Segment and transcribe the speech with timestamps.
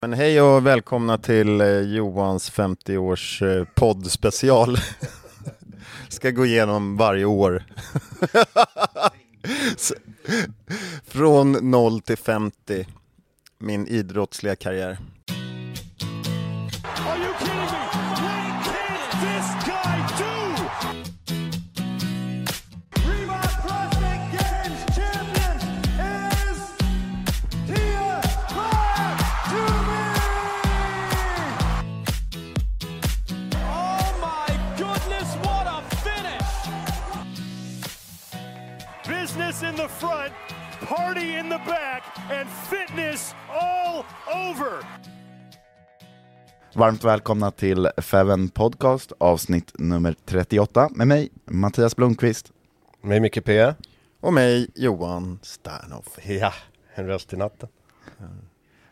[0.00, 4.78] Men hej och välkomna till eh, Johans 50-års eh, poddspecial.
[6.08, 7.64] Ska gå igenom varje år.
[11.04, 12.86] Från 0 till 50.
[13.58, 14.98] Min idrottsliga karriär.
[39.56, 40.32] Business in the front,
[40.88, 44.72] party in the back, and fitness all over.
[46.74, 52.52] Varmt välkomna till Feven Podcast avsnitt nummer 38 med mig Mattias Blomqvist.
[53.02, 53.72] Mig Micke P.
[54.20, 56.18] Och mig Johan Sternoff.
[56.26, 56.52] Ja,
[56.94, 57.68] en röst i natten.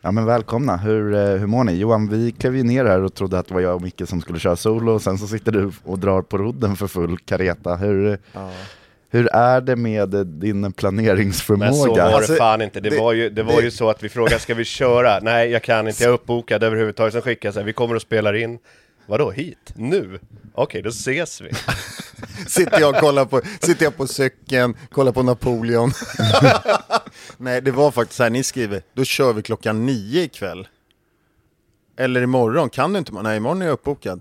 [0.00, 1.72] Ja men välkomna, hur, eh, hur mår ni?
[1.72, 4.20] Johan, vi klev ju ner här och trodde att det var jag och Micke som
[4.20, 7.76] skulle köra solo och sen så sitter du och drar på rodden för full kareta.
[7.76, 8.18] Hur,
[9.14, 11.70] hur är det med din planeringsförmåga?
[11.70, 12.80] Men så var Alltså, det fan inte.
[12.80, 15.20] Det, det- var, ju, det var det- ju så att vi frågade, ska vi köra?
[15.22, 17.12] Nej, jag kan inte, jag är uppbokad överhuvudtaget.
[17.12, 18.58] Sen skickade jag så här, vi kommer och spelar in.
[19.06, 19.72] Vadå, hit?
[19.74, 20.18] Nu?
[20.54, 21.50] Okej, då ses vi.
[22.46, 25.90] Sitter jag kollar på, sitter jag på cykeln, kollar på Napoleon.
[27.36, 30.68] Nej, det var faktiskt så här, ni skriver, då kör vi klockan nio ikväll.
[31.98, 33.12] Eller imorgon, kan du inte?
[33.12, 34.20] Nej, imorgon är jag uppbokad.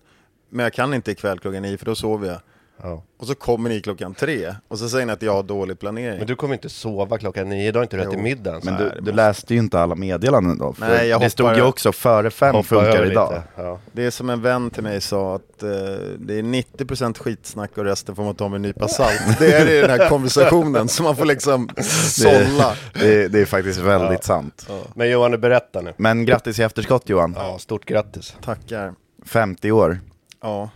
[0.49, 2.39] Men jag kan inte ikväll klockan nio, för då sover jag.
[2.81, 3.03] Ja.
[3.17, 6.17] Och så kommer ni klockan tre, och så säger ni att jag har dålig planering.
[6.17, 8.61] Men du kommer inte sova klockan nio, då har inte du ätit middagen.
[8.63, 10.75] Men du, du läste ju inte alla meddelanden då.
[10.78, 13.41] Nej, jag det stod ju också före fem funkar idag.
[13.57, 13.79] Ja.
[13.91, 15.69] Det är som en vän till mig sa att eh,
[16.17, 19.40] det är 90% skitsnack och resten får man ta med en nypa salt.
[19.40, 21.69] Det är det i den här konversationen, så man får liksom
[22.09, 22.73] sålla.
[22.94, 24.69] Det, det är faktiskt väldigt sant.
[24.95, 25.94] Men Johan, berätta nu.
[25.97, 28.35] Men grattis i efterskott Johan, Ja, stort grattis.
[28.44, 28.94] Tackar.
[29.25, 30.00] 50 år.
[30.41, 30.69] Ja.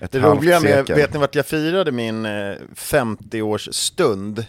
[0.00, 4.44] Ett Det roliga med, vet ni vart jag firade min eh, 50-årsstund?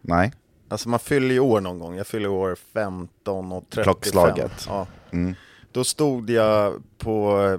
[0.00, 0.32] Nej,
[0.68, 3.84] Alltså man fyller ju år någon gång, jag fyller år 15 och 35.
[3.84, 4.66] Klockslaget.
[4.68, 4.86] Ja.
[5.12, 5.34] Mm.
[5.72, 7.58] Då stod jag på eh,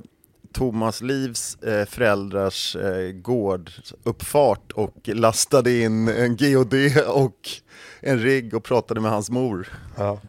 [0.53, 3.71] Thomas Livs eh, föräldrars eh, gård,
[4.03, 6.73] uppfart och lastade in en GOD
[7.07, 7.49] och
[8.01, 9.67] en rigg och pratade med hans mor.
[9.97, 10.19] Ja.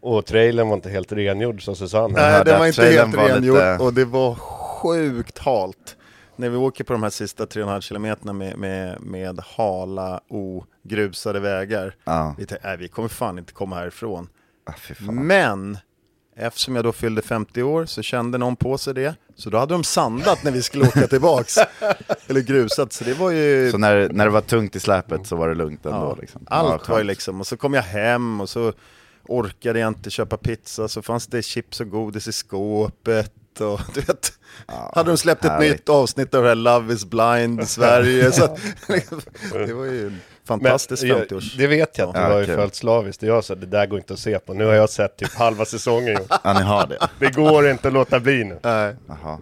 [0.00, 2.14] Och trailern var inte helt rengjord som Susanne.
[2.20, 4.34] Nej, den var inte helt rengjord lite- och det var
[4.76, 5.96] sjukt halt.
[6.36, 11.94] När vi åker på de här sista 3,5 kilometerna med, med, med hala, ogrusade vägar.
[12.04, 12.34] Ja.
[12.38, 14.28] Vi tänkte, nej, vi kommer fan inte komma härifrån.
[14.66, 15.12] ah.
[15.12, 15.78] Men
[16.36, 19.14] eftersom jag då fyllde 50 år så kände någon på sig det.
[19.36, 21.56] Så då hade de sandat när vi skulle åka tillbaks.
[22.26, 23.70] Eller grusat, så det var ju...
[23.70, 25.98] Så när, när det var tungt i släpet så var det lugnt ändå?
[25.98, 26.46] Ja, liksom.
[26.46, 28.72] Allt var ju liksom, och så kom jag hem och så
[29.28, 33.32] orkade jag inte köpa pizza, så fanns det chips och godis i skåpet.
[33.60, 34.32] Och, du vet,
[34.94, 35.72] hade de släppt ett härligt.
[35.72, 38.32] nytt avsnitt av det här Love is blind i Sverige.
[38.32, 38.46] så
[39.52, 41.54] det var ju en fantastisk Men, 50-års...
[41.56, 43.22] Det vet jag att du Ja, har ju följt slaviskt.
[43.22, 44.54] Jag sa det där går inte att se på.
[44.54, 46.18] Nu har jag sett typ halva säsongen.
[46.44, 46.98] Ja, ni har det?
[47.18, 48.58] Det går inte att låta bli nu.
[48.62, 48.96] Nej.
[49.08, 49.38] Jaha.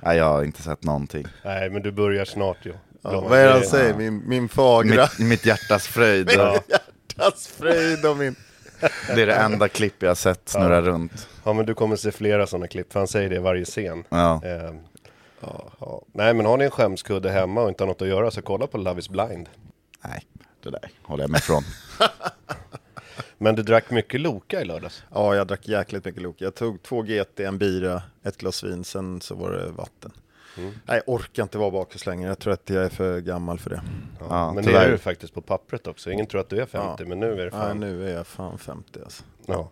[0.00, 1.26] Nej, jag har inte sett någonting.
[1.44, 2.72] Nej, men du börjar snart ju.
[3.02, 3.94] Ja, vad är det han säger?
[3.94, 6.30] Min, min fagra Mitt, mitt hjärtas fröjd.
[6.30, 8.36] hjärtas fröjd och min...
[9.14, 11.28] Det är det enda klipp jag har sett snurra runt.
[11.44, 14.04] Ja men du kommer se flera sådana klipp, för han säger det i varje scen.
[14.08, 14.40] Ja.
[14.44, 14.74] Eh,
[15.40, 16.02] ja.
[16.12, 18.66] Nej men har ni en skämskudde hemma och inte har något att göra så kolla
[18.66, 19.48] på Love is blind.
[20.04, 20.26] Nej,
[20.62, 21.62] det där håller jag mig ifrån.
[23.40, 25.02] Men du drack mycket Loka i lördags.
[25.14, 26.44] Ja, jag drack jäkligt mycket Loka.
[26.44, 30.12] Jag tog två GT, en bira, ett glas vin, sen så var det vatten.
[30.58, 30.70] Mm.
[30.86, 32.28] Nej, jag orkar inte vara bakis längre.
[32.28, 33.82] Jag tror att jag är för gammal för det.
[34.28, 34.86] Ja, men det tyvärr.
[34.86, 36.10] är du faktiskt på pappret också.
[36.10, 37.80] Ingen tror att du är 50, men nu är det fan.
[37.80, 39.22] nu är jag fan 50 alltså.
[39.46, 39.68] Ja.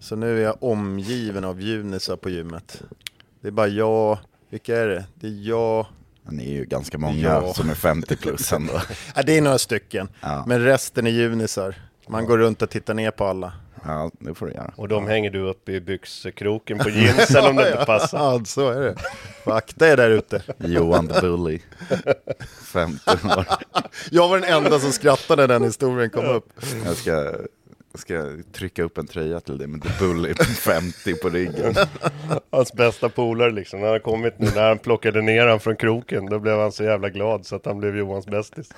[0.00, 2.82] Så nu är jag omgiven av junisar på gymmet.
[3.40, 4.18] Det är bara jag,
[4.50, 5.04] vilka är det?
[5.14, 5.86] Det är jag,
[6.30, 7.54] Ni är ju ganska många Ja.
[7.54, 8.72] som är 50 plus ändå.
[9.14, 10.08] ja, det är några stycken.
[10.20, 10.44] Ja.
[10.46, 11.74] Men resten är junisar.
[12.08, 13.52] Man går runt och tittar ner på alla.
[13.86, 14.72] Ja, det får du göra.
[14.76, 18.18] Och de hänger du upp i byxkroken på jeansen om det inte passar.
[18.18, 18.96] Ja, så är det.
[19.44, 20.42] Akta er där ute.
[20.58, 21.58] Johan the Bully.
[22.72, 23.44] 15 år.
[24.10, 26.48] Jag var den enda som skrattade när den historien kom upp.
[26.84, 27.32] Jag ska,
[27.96, 31.74] jag ska trycka upp en tröja till dig med The Bully 50 på ryggen.
[32.50, 33.80] Hans bästa polare liksom.
[33.80, 36.84] När han kommit nu, när han plockade ner han från kroken, då blev han så
[36.84, 38.70] jävla glad så att han blev Johans bästis.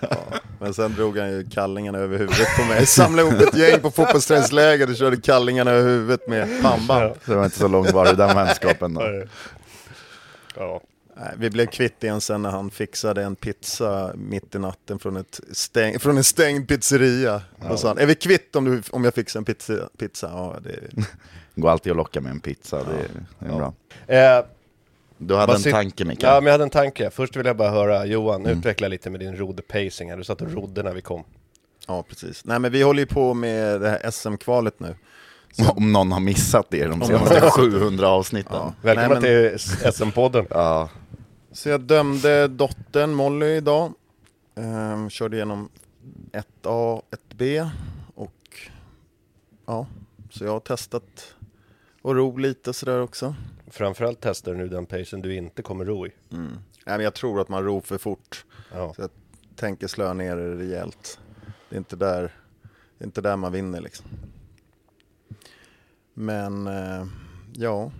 [0.60, 2.86] Men sen drog han ju kallingarna över huvudet på mig.
[2.86, 7.14] Samlade ihop ett gäng på fotbollsträningsläger och körde kallingarna över huvudet med pannband.
[7.24, 9.24] Så det var inte så långt var den vänskapen då.
[10.56, 10.80] Ja.
[11.36, 15.40] Vi blev kvitt igen sen när han fixade en pizza mitt i natten från, ett
[15.52, 17.42] stäng, från en stängd pizzeria.
[17.68, 19.72] Då sa han, är vi kvitt om, du, om jag fixar en pizza?
[19.98, 20.30] pizza?
[20.32, 21.02] Ja, det,
[21.54, 23.74] Går alltid att locka med en pizza, det, är- det är bra.
[24.40, 24.44] Eh,
[25.18, 26.34] Du hade en tanke Mikael.
[26.34, 27.10] Ja, men jag hade en tanke.
[27.10, 28.58] Först vill jag bara höra Johan, Mm.
[28.58, 30.16] utveckla lite med din rodd-pacing.
[30.16, 31.24] Du satt och rodde när vi kom.
[31.86, 32.44] ja, precis.
[32.44, 34.94] Nej, men vi håller ju på med det här SM-kvalet nu.
[35.76, 38.72] Om någon har missat det de senaste 700 avsnitten.
[38.82, 40.46] Välkomna Nej, men- till SM-podden.
[40.50, 40.88] Ja,
[41.58, 43.92] Så jag dömde dottern Molly idag.
[44.54, 45.68] Ehm, körde igenom
[46.32, 47.70] 1A, 1B
[48.14, 48.60] och
[49.66, 49.86] ja,
[50.30, 51.34] så jag har testat
[52.02, 53.34] och ro lite sådär också.
[53.66, 56.10] Framförallt testar du nu den pacen du inte kommer ro i.
[56.86, 58.44] Nej, men jag tror att man ror för fort.
[58.72, 58.94] Ja.
[58.94, 59.10] Så jag
[59.56, 61.20] tänker slöa ner det rejält.
[61.68, 62.22] Det är inte där,
[62.98, 64.06] det är inte där man vinner liksom.
[66.14, 67.06] Men eh,
[67.52, 67.90] ja,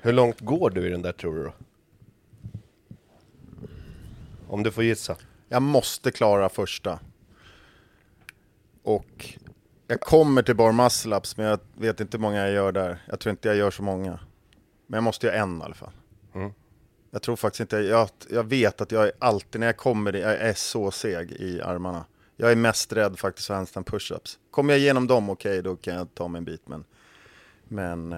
[0.00, 1.52] Hur långt går du i den där tror du då?
[4.48, 5.16] Om du får gissa.
[5.48, 6.98] jag måste klara första.
[8.82, 9.36] Och
[9.86, 13.02] jag kommer till bar muscle ups, men jag vet inte hur många jag gör där.
[13.06, 14.20] Jag tror inte jag gör så många.
[14.86, 15.92] Men jag måste göra en i alla fall.
[16.34, 16.52] Mm.
[17.10, 20.34] Jag tror faktiskt inte, jag, jag vet att jag är alltid, när jag kommer, jag
[20.34, 22.04] är så seg i armarna.
[22.36, 24.38] Jag är mest rädd faktiskt för handstand push-ups.
[24.50, 26.68] Kommer jag igenom dem, okej, då kan jag ta mig en bit.
[26.68, 26.84] Men,
[27.64, 28.08] men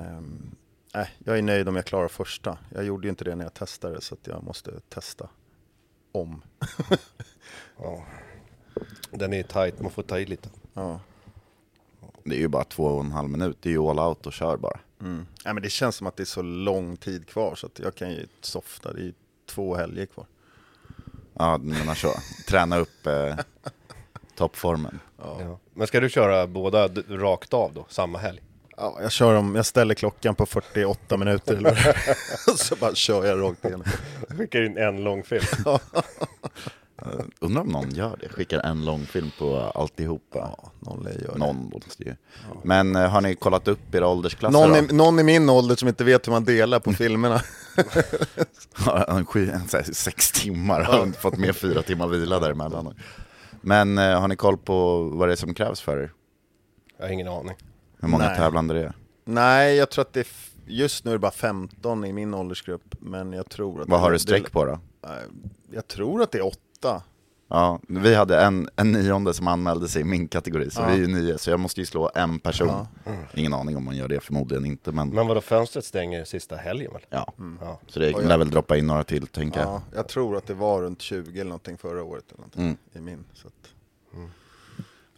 [0.95, 2.59] nej, jag är nöjd om jag klarar första.
[2.75, 5.29] Jag gjorde ju inte det när jag testade, så jag måste testa
[6.13, 6.43] om.
[9.11, 10.49] Den är tight, man får ta i lite.
[10.75, 11.01] Ja.
[12.25, 13.57] det är ju bara två och en halv minut.
[13.61, 14.81] Det är ju all out och kör bara.
[15.01, 15.27] Mm.
[15.45, 17.95] Ja, men det känns som att det är så lång tid kvar så att jag
[17.95, 18.93] kan ju softa.
[18.93, 19.15] Det är
[19.47, 20.27] två helger kvar.
[21.35, 22.13] Ja, du menar så.
[22.49, 23.37] Träna upp eh,
[24.35, 25.01] toppformen.
[25.19, 25.59] Ja.
[25.75, 28.41] Men ska du köra båda rakt av då, samma helg?
[28.83, 31.71] Ja, jag, kör om, jag ställer klockan på 48 minuter eller
[32.51, 32.57] är.
[32.57, 33.85] så bara kör jag rakt igenom.
[34.29, 35.45] Skickar in en lång film.
[37.41, 38.29] Undrar om någon gör det.
[38.29, 40.39] Skickar en lång film på alltihopa.
[40.59, 41.39] Ja, någon göra det.
[41.39, 42.15] Någon måste ju.
[42.63, 45.89] Men eh, har ni kollat upp era åldersklasser Någon, i, någon i min ålder som
[45.89, 47.43] inte vet hur man delar på filmerna.
[49.09, 52.95] en, sky- en, så här, sex timmar, har fått med fyra timmar vila däremellan.
[53.61, 56.13] Men eh, har ni koll på vad det är som krävs för er?
[56.99, 57.57] Jag har ingen aning.
[58.01, 58.37] Hur många Nej.
[58.37, 58.93] tävlande det är?
[59.25, 60.27] Nej, jag tror att det är,
[60.67, 62.95] just nu är det bara 15 i min åldersgrupp.
[63.01, 63.89] Men jag tror att...
[63.89, 64.79] Vad har du streck på då?
[65.71, 67.03] Jag tror att det är åtta.
[67.53, 70.97] Ja, vi hade en, en nionde som anmälde sig i min kategori, så vi är
[70.97, 72.87] ju nio, så jag måste ju slå en person.
[73.35, 76.93] Ingen aning om man gör det, förmodligen inte, men, Men vadå, fönstret stänger sista helgen
[76.93, 77.03] väl?
[77.11, 77.33] ja.
[77.61, 77.81] Ja.
[77.87, 79.69] Så det lär väl droppa in några till, tänker jag.
[79.69, 82.77] Ja, jag tror att det var runt 20 eller någonting förra året eller någonting, Mm.
[82.93, 83.25] i min.
[83.35, 83.55] Så att...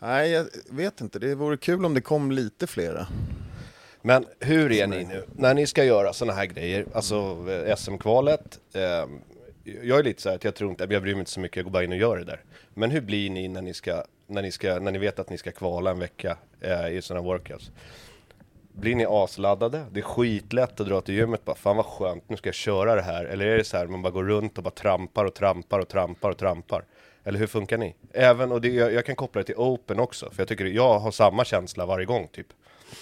[0.03, 1.19] Nej, jag vet inte.
[1.19, 3.07] Det vore kul om det kom lite flera.
[4.03, 6.87] Men hur är ni nu när ni ska göra sådana här grejer?
[6.95, 8.61] Alltså eh, SM-kvalet.
[8.73, 9.07] Eh,
[9.83, 11.57] jag är lite så här att jag tror inte, jag bryr mig inte så mycket,
[11.57, 12.41] jag går bara in och gör det där.
[12.75, 15.39] Men hur blir ni när ni ska, när ni ska, när ni vet att ni
[15.39, 17.71] ska kvala en vecka eh, i sådana workouts?
[18.73, 19.85] Blir ni asladdade?
[19.91, 22.95] Det är skitlätt att dra till gymmet bara, fan vad skönt, nu ska jag köra
[22.95, 23.25] det här.
[23.25, 25.89] Eller är det så här, man bara går runt och bara trampar och trampar och
[25.89, 26.85] trampar och trampar?
[27.25, 27.95] Eller hur funkar ni?
[28.13, 30.99] Även, och det, jag, jag kan koppla det till open också, för jag tycker jag
[30.99, 32.47] har samma känsla varje gång typ.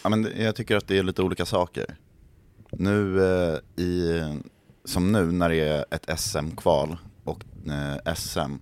[0.03, 1.97] Ja, men jag tycker att det är lite olika saker.
[2.71, 4.23] Nu eh, i,
[4.85, 8.55] som nu när det är ett SM-kval och eh, SM,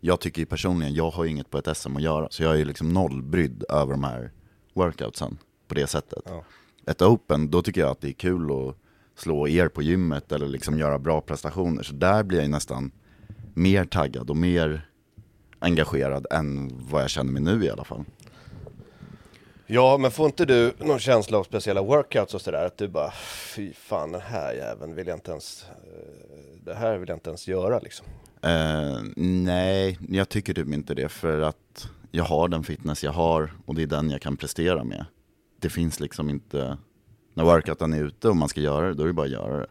[0.00, 2.52] jag tycker ju personligen, jag har ju inget på ett SM att göra, så jag
[2.52, 4.30] är ju liksom nollbrydd över de här
[4.74, 6.22] workoutsen på det sättet.
[6.24, 6.44] Ja.
[6.86, 8.76] Ett open, då tycker jag att det är kul att
[9.16, 11.82] slå er på gymmet eller liksom göra bra prestationer.
[11.82, 12.90] Så där blir jag nästan
[13.54, 14.88] mer taggad och mer
[15.58, 18.04] engagerad än vad jag känner mig nu i alla fall.
[19.66, 22.66] Ja, men får inte du någon känsla av speciella workouts och sådär?
[22.66, 23.10] Att du bara,
[23.54, 27.30] fy fan den här jäveln vill jag inte ens, eh, det här vill jag inte
[27.30, 28.06] ens göra liksom.
[28.42, 33.52] Eh, nej, jag tycker typ inte det för att jag har den fitness jag har
[33.66, 35.04] och det är den jag kan prestera med.
[35.60, 36.78] Det finns liksom inte,
[37.34, 39.58] när workouten är ute och man ska göra det, då är det bara att göra
[39.60, 39.66] det.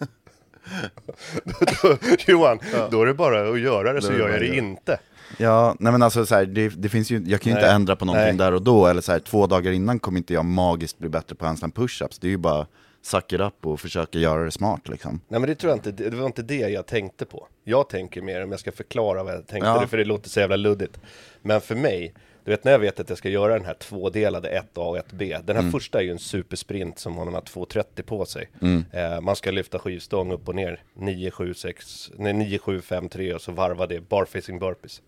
[2.26, 2.58] Johan,
[2.90, 4.56] då är det bara att göra det så det gör jag det göra.
[4.56, 4.98] inte.
[5.38, 7.74] Ja, nej men alltså så här, det, det finns ju, jag kan ju inte Nej,
[7.76, 8.46] ändra på någonting nej.
[8.46, 11.34] där och då, eller så här, två dagar innan kommer inte jag magiskt bli bättre
[11.36, 12.18] på handstand push-ups.
[12.20, 12.66] Det är ju bara
[13.02, 15.20] suck it up och försöka göra det smart liksom.
[15.28, 17.48] Nej men det tror jag inte, det var inte det jag tänkte på.
[17.64, 19.80] Jag tänker mer, om jag ska förklara vad jag tänkte, Ja.
[19.80, 21.00] det, för det låter så jävla luddigt.
[21.42, 24.48] Men för mig, du vet när jag vet att jag ska göra den här tvådelade
[24.74, 25.40] 1A och 1B.
[25.44, 25.72] Den här Mm.
[25.72, 28.50] första är ju en supersprint som har de här 2.30 på sig.
[28.62, 28.84] Mm.
[28.92, 33.08] Eh, man ska lyfta skivstång upp och ner 9, 7, 6, nej 9, 7, 5,
[33.08, 35.02] 3 och så varva det, barfacing burpees.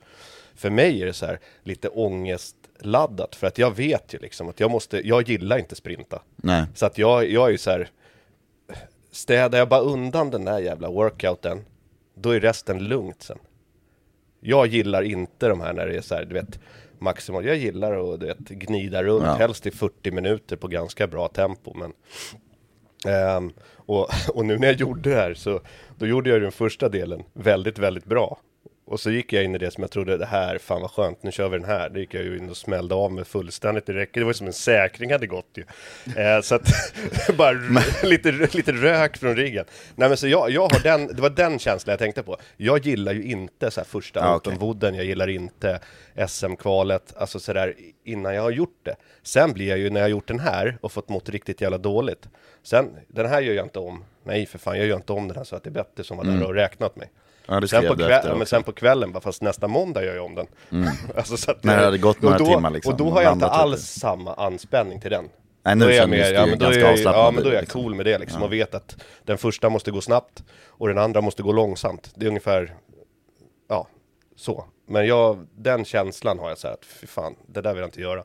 [0.55, 4.61] För mig är det så här lite ångestladdat för att jag vet ju liksom att
[4.61, 6.23] jag måste, jag gillar inte sprinta.
[6.37, 6.65] Nej.
[6.75, 7.89] Så att jag, jag är ju så här,
[9.11, 11.65] städar jag bara undan den där jävla workouten,
[12.15, 13.39] då är resten lugnt sen.
[14.41, 16.59] Jag gillar inte de här när det är så här, du vet,
[17.01, 17.45] maximal.
[17.45, 19.35] Jag gillar att vet, gnida runt, Ja.
[19.35, 21.75] helst i 40 minuter på ganska bra tempo.
[21.75, 21.93] Men,
[23.07, 25.61] Ehm, och, och nu när jag gjorde det här så,
[25.99, 28.39] då gjorde jag den första delen väldigt, väldigt bra.
[28.89, 31.23] Och så gick jag in i det som jag trodde, det här, fan vad skönt,
[31.23, 31.89] nu kör vi den här.
[31.89, 34.35] Då gick jag ju in och smällde av mig fullständigt, det räcker, det var ju
[34.35, 35.65] som en säkring hade gått ju.
[36.17, 36.69] Eh, så att,
[37.37, 37.53] bara
[38.03, 39.65] lite, lite rök från ryggen.
[39.95, 42.37] Nej men så jag, jag har den, det var den känslan jag tänkte på.
[42.57, 44.67] Jag gillar ju inte så här första Ja, open okej.
[44.67, 45.81] wooden, jag gillar inte
[46.29, 47.75] SM-kvalet, alltså sådär
[48.05, 48.97] innan jag har gjort det.
[49.23, 51.79] Sen blir jag ju, när jag har gjort den här och fått mått riktigt jävla
[51.79, 52.29] dåligt.
[52.63, 54.05] Sen, den här gör jag inte om.
[54.25, 56.17] Nej för fan, jag gör inte om den här så att det är bättre som
[56.17, 57.11] var där och räknat mig.
[57.49, 57.63] Mm.
[57.63, 58.47] Ja, sen, på kväll, ja, men också.
[58.47, 60.47] sen på kvällen, bara, fast nästa måndag gör jag om den.
[61.17, 63.33] alltså, så att, När det hade gått några då, timmar, liksom, Och då har jag
[63.33, 65.25] inte alls samma anspänning till den.
[65.65, 67.55] Nej, nu då är jag mer, ja, men då är jag, ja, men då är
[67.55, 67.83] jag liksom.
[67.83, 71.21] cool med det liksom, och vet att den första måste gå snabbt och den andra
[71.21, 72.13] måste gå långsamt.
[72.15, 72.75] Det är ungefär,
[73.69, 73.89] ja,
[74.37, 74.65] så.
[74.89, 77.89] Men jag, den känslan har jag så här att, fy fan, det där vill jag
[77.89, 78.25] inte göra.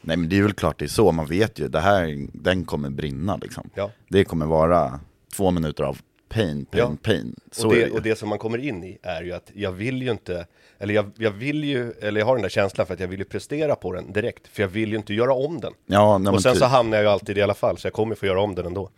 [0.00, 2.64] Nej men det är väl klart det är så, man vet ju, det här, den
[2.64, 3.70] kommer brinna liksom.
[3.74, 3.90] Ja.
[4.08, 5.00] Det kommer vara
[5.36, 5.98] två minuter av
[6.34, 6.96] pain, pain, Ja.
[7.02, 7.36] pain.
[7.50, 9.72] Så och, det, det och det som man kommer in i är ju att jag
[9.72, 10.46] vill ju inte,
[10.78, 13.18] eller jag, jag vill ju, eller jag har den där känslan för att jag vill
[13.18, 15.72] ju prestera på den direkt, för jag vill ju inte göra om den.
[15.86, 16.60] Ja, nej, och sen typ.
[16.62, 18.66] så hamnar jag ju alltid i alla fall, så jag kommer få göra om den
[18.66, 18.90] ändå.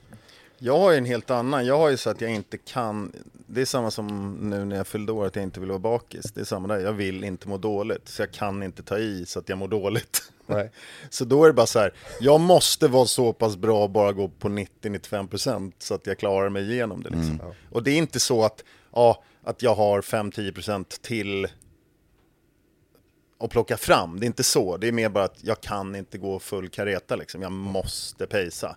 [0.64, 3.12] Jag har ju en helt annan, jag har ju så att jag inte kan,
[3.46, 6.32] det är samma som nu när jag fyllde år att jag inte vill vara bakis.
[6.34, 9.26] Det är samma där, jag vill inte må dåligt, så jag kan inte ta i
[9.26, 10.32] så att jag mår dåligt.
[10.46, 10.70] Nej.
[11.10, 14.12] Så då är det bara så här, jag måste vara så pass bra och bara
[14.12, 17.40] gå på 90-95% så att jag klarar mig igenom det liksom.
[17.70, 21.48] Och det är inte så att, ja, att jag har 5-10% till
[23.40, 24.20] att plocka fram.
[24.20, 24.76] Det är inte så.
[24.76, 27.42] Det är mer bara att jag kan inte gå full kareta liksom.
[27.42, 28.76] Jag måste pejsa.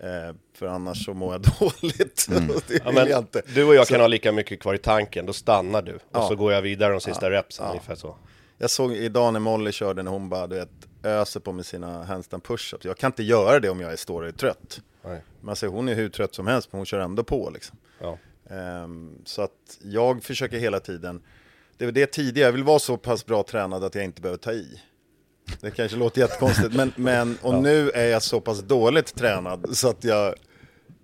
[0.00, 2.26] Eh, för annars så mår jag dåligt.
[2.30, 3.42] Och det Ja, vill jag inte.
[3.54, 5.94] du och jag Så- kan ha lika mycket kvar i tanken, då stannar du.
[5.94, 6.28] Och Ja.
[6.28, 8.16] så går jag vidare de sista repsen, ungefär så.
[8.58, 10.68] Jag såg idag när Molly körde när hon bara du vet,
[11.02, 12.86] öser på med sina handstand push-ups.
[12.86, 14.80] Jag kan inte göra det om jag är står och är trött.
[15.04, 15.22] Nej.
[15.40, 17.76] Men alltså, hon är hur trött som helst men hon kör ändå på liksom.
[18.00, 18.18] Ja.
[18.50, 21.22] Ehm, så att jag försöker hela tiden,
[21.76, 24.38] det var det tidigare, jag vill vara så pass bra tränad att jag inte behöver
[24.38, 24.80] ta i.
[25.60, 29.88] Det kanske låter jättekonstigt, men, men och nu är jag så pass dåligt tränad så
[29.88, 30.34] att jag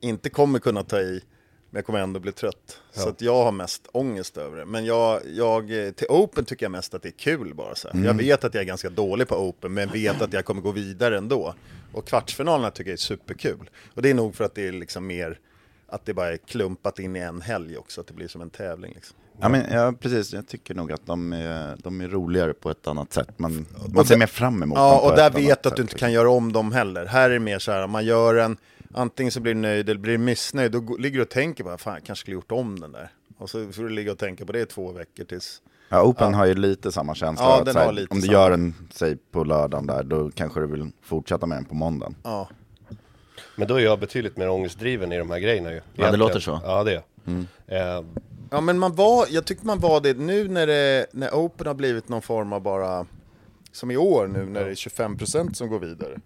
[0.01, 1.23] inte kommer kunna ta i,
[1.71, 2.81] men jag kommer ändå bli trött.
[2.93, 4.65] Så att jag har mest ångest över det.
[4.65, 7.75] Men jag, jag, till Open tycker jag mest att det är kul bara.
[7.75, 8.05] Så här.
[8.05, 10.71] Jag vet att jag är ganska dålig på Open, men vet att jag kommer gå
[10.73, 11.55] vidare ändå.
[11.93, 13.71] Och kvartsfinalerna tycker jag är superkul.
[13.95, 15.39] Och det är nog för att det är liksom mer,
[15.87, 18.51] att det bara är klumpat in i en helg också, att det blir som en
[18.51, 18.93] tävling.
[18.95, 19.17] Liksom.
[19.41, 22.87] Ja, men, ja precis, jag tycker nog att de är, de är roligare på ett
[22.87, 23.39] annat sätt.
[23.39, 25.83] Man, man ser mer fram emot dem Ja, och där vet du att du inte
[25.83, 25.99] liksom.
[25.99, 27.07] kan göra om dem heller.
[27.07, 28.57] Här är det mer så här, man gör en,
[28.95, 31.79] antingen så blir du nöjd eller blir du missnöjd, då ligger du och tänker bara,
[31.79, 33.11] fan jag kanske skulle gjort om den där.
[33.39, 35.63] Och så får du ligga och tänka på det i två veckor tills...
[35.89, 37.45] Ja, Open har ju lite samma känsla.
[37.47, 38.33] Ja, att här, om du samma.
[38.33, 42.15] gör en, säg på lördagen där, då kanske du vill fortsätta med den på måndagen.
[42.23, 42.49] Ja,
[43.57, 45.77] Men då är jag betydligt mer ångestdriven i de här grejerna ju.
[45.77, 46.19] Egentligen.
[46.19, 46.61] låter så.
[46.65, 47.03] Ja, det är
[47.67, 47.97] jag.
[47.99, 48.05] eh,
[48.51, 51.75] ja men man var, jag tycker man var det, nu när, det, när Open har
[51.75, 53.07] blivit någon form av bara,
[53.73, 56.19] som i år nu när det är 25% som går vidare.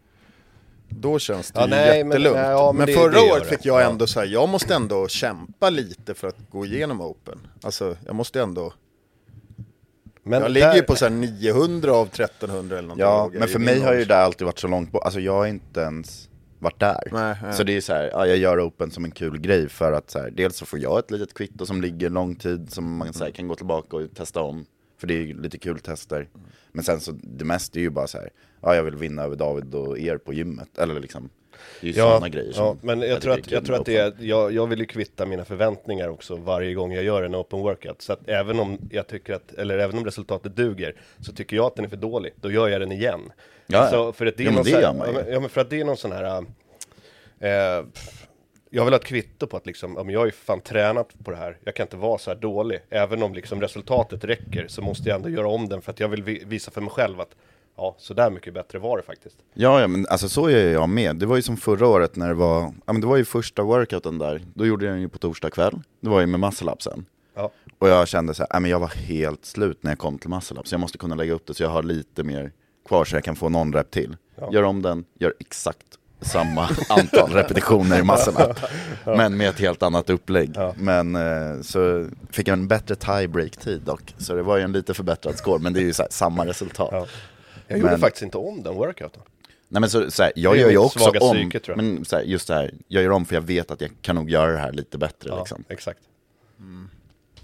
[0.88, 2.36] Då känns det Ja, ju nej, men- jättelugnt.
[2.36, 3.90] nej, ja, men men det- förra det året fick jag Ja.
[3.90, 7.38] ändå så här, jag måste ändå kämpa lite för att gå igenom Open.
[7.62, 8.72] Alltså, jag måste ändå
[10.26, 13.06] Men Jag ligger ju på så här 900 av 1300 eller någonting.
[13.06, 15.46] Ja, men för mig har ju det alltid varit så långt bort, alltså jag har
[15.46, 16.28] inte ens
[16.64, 17.08] varit där.
[17.12, 17.52] Nej, nej.
[17.52, 20.10] Så det är så här, ja, jag gör Open som en kul grej för att
[20.10, 23.12] så här, dels så får jag ett litet kvitto som ligger lång tid som man
[23.12, 24.66] så här, kan gå tillbaka och testa om.
[24.98, 26.28] För det är lite kul tester.
[26.72, 28.30] Men sen så, det mesta är ju bara så här,
[28.60, 30.78] ja jag vill vinna över David och er på gymmet.
[30.78, 31.30] Eller liksom,
[31.80, 33.86] det är ju Ja, sådana grejer som ja, men jag tror, att, jag tror att
[33.86, 37.34] det är, jag, jag vill ju kvitta mina förväntningar också varje gång jag gör en
[37.34, 38.02] open workout.
[38.02, 41.66] Så att även om jag tycker att, eller även om resultatet duger, så tycker jag
[41.66, 43.32] att den är för dålig, då gör jag den igen.
[43.66, 45.32] Ja, Alltså, för att det är Ja, men det gör man ju.
[45.32, 46.44] ja, men- för att det är någon sån här,
[47.40, 48.26] eh, pff,
[48.70, 51.30] jag vill ha ett kvitto på att liksom, men jag har ju fan tränat på
[51.30, 52.78] det här, jag kan inte vara så här dålig.
[52.90, 56.08] Även om liksom resultatet räcker så måste jag ändå göra om den för att jag
[56.08, 57.34] vill vi- visa för mig själv att
[57.76, 59.36] ja, så där mycket bättre var det faktiskt.
[59.54, 61.16] Ja, ja, men alltså så är jag med.
[61.16, 63.62] Det var ju som förra året när det var, ja men det var ju första
[63.62, 64.42] workouten där.
[64.54, 65.80] Då gjorde jag den ju på torsdag kväll.
[66.00, 67.06] Det var ju med muscle sen.
[67.34, 67.50] Ja.
[67.78, 70.30] Och jag kände så här, ja, men jag var helt slut när jag kom till
[70.30, 70.60] muscle.
[70.64, 72.52] Så jag måste kunna lägga upp det så jag har lite mer
[72.88, 74.16] kvar så jag kan få någon rep till.
[74.52, 75.86] Gör om den, gör exakt
[76.20, 78.58] samma antal repetitioner i muscle up.
[79.04, 80.54] Men med ett helt annat upplägg.
[80.76, 84.14] Men eh, så fick jag en bättre tie-break-tid dock.
[84.18, 86.46] Så det var ju en lite förbättrad score, men det är ju så här, samma
[86.46, 86.88] resultat.
[86.92, 87.06] Ja.
[87.66, 89.22] Jag gjorde Men- faktiskt inte om den workouten.
[89.68, 91.84] Nej men så, så här, jag gör ju också om, psyke, tror jag.
[91.84, 94.16] men så här, just det här, jag gör om för jag vet att jag kan
[94.16, 95.64] nog göra det här lite bättre Ja, liksom.
[95.68, 96.00] exakt.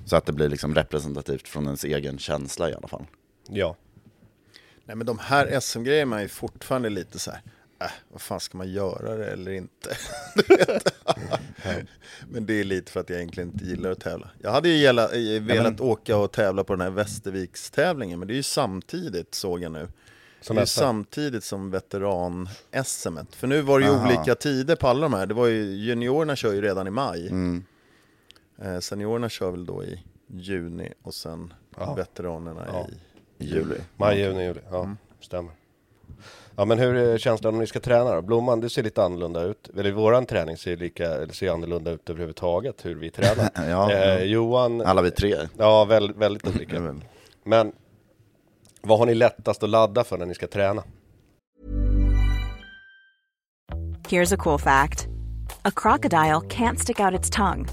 [0.06, 3.04] Så att det blir liksom representativt från ens egen känsla i alla fall.
[3.48, 3.76] Ja.
[4.84, 7.40] Nej men de här SM-grejerna är fortfarande lite så här,
[7.80, 9.96] äh, vad fan ska man göra det eller inte?
[12.28, 14.30] Men det är lite för att jag egentligen inte gillar att tävla.
[14.42, 15.08] Jag hade ju gilla,
[15.40, 19.72] velat åka och tävla på den här Västerviks-tävlingen, men det är ju samtidigt såg jag
[19.72, 19.88] nu.
[20.40, 20.78] Som det är SM.
[20.80, 23.18] samtidigt som veteran-SM.
[23.32, 24.06] För nu var det ju Aha.
[24.08, 25.26] olika tider på alla de här.
[25.26, 27.28] Det var ju, juniorerna kör ju redan i maj.
[27.28, 27.64] Mm.
[28.62, 31.52] Eh, seniorerna kör väl då i juni och sen
[31.96, 32.86] veteranerna Ja.
[33.38, 33.76] i Juli.
[33.96, 34.60] Maj, juni, juli.
[34.70, 34.96] Ja, Mm.
[35.20, 35.52] stämmer.
[36.56, 38.22] Ja men hur är känslan om ni ska träna då?
[38.22, 39.70] Blomman, det ser lite annorlunda ut.
[39.78, 43.50] Eller våran träning ser lika, eller ser annorlunda ut överhuvudtaget, hur vi tränar.
[43.70, 44.18] Ja, eh, ja.
[44.20, 45.36] Johan, Alla vi tre.
[45.58, 46.80] ja väldigt, väldigt olika.
[46.80, 47.04] väl-
[47.44, 47.72] Men
[48.82, 50.82] vad har ni lättast att ladda för när ni ska träna?
[54.08, 55.08] Here's a cool fact
[55.64, 57.66] a crocodile can't stick out its tongue.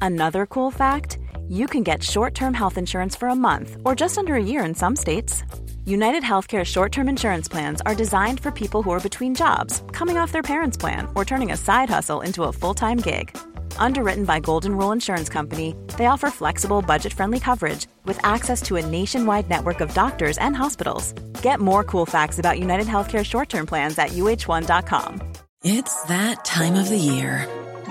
[0.00, 1.18] Another cool fact
[1.48, 4.64] you can get short term health insurance for a month or just under a year
[4.68, 5.44] in some states.
[5.86, 10.18] United Healthcare short term insurance plans are designed for people who are between jobs, coming
[10.18, 13.36] off their parents' plan, or turning a side hustle into a full time gig.
[13.78, 18.76] Underwritten by Golden Rule Insurance Company, they offer flexible, budget friendly coverage with access to
[18.76, 21.12] a nationwide network of doctors and hospitals.
[21.42, 25.22] Get more cool facts about United Healthcare short term plans at uh1.com.
[25.64, 27.48] It's that time of the year.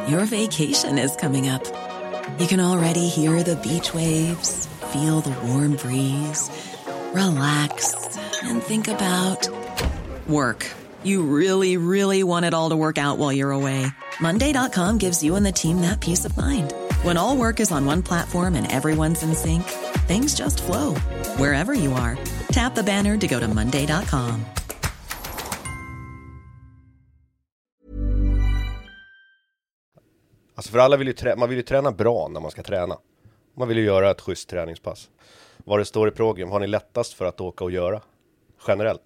[0.08, 1.63] Your vacation is coming up.
[2.39, 6.50] You can already hear the beach waves, feel the warm breeze,
[7.13, 7.93] relax,
[8.43, 9.50] and think about
[10.28, 10.65] work.
[11.04, 13.88] You really, really want it all to work out while you're away.
[14.19, 16.73] Monday.com gives you and the team that peace of mind.
[17.03, 19.63] When all work is on one platform and everyone's in sync,
[20.08, 20.95] things just flow
[21.38, 22.17] wherever you are.
[22.51, 24.45] Tap the banner to go to Monday.com.
[30.56, 32.97] Alltså för alla vill ju trä- man vill ju träna bra när man ska träna.
[33.56, 35.10] Man vill ju göra ett schysst träningspass.
[35.58, 38.01] Vad det står i program, har ni lättast för att åka och göra?
[38.67, 39.03] Generellt?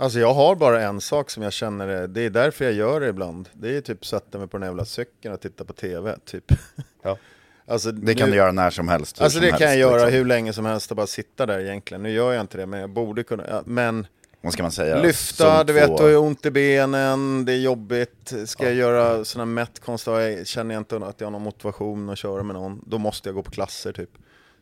[0.00, 3.00] Alltså jag har bara en sak som jag känner, det- det är därför jag gör
[3.00, 3.48] det ibland.
[3.52, 6.44] Det är typ sätta mig på den jävla cykeln och titta på TV, typ.
[7.02, 7.18] Ja.
[7.66, 9.20] Alltså, Det kan nu- du göra när som helst.
[9.20, 10.12] Alltså som det kan helst, jag göra liksom.
[10.12, 12.02] hur länge som helst och bara sitta där egentligen.
[12.02, 13.44] Nu gör jag inte det, men jag borde kunna.
[13.48, 14.06] Ja, Men
[14.40, 15.02] Vad ska man säga?
[15.02, 18.32] lyfta, du vet, du har ont i benen, det är jobbigt.
[18.46, 22.42] Ska jag göra sådana är- känner jag inte att jag har någon motivation att köra
[22.42, 22.82] med någon.
[22.86, 24.10] Då måste jag gå på klasser typ.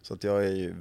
[0.03, 0.75] Så att jag är ju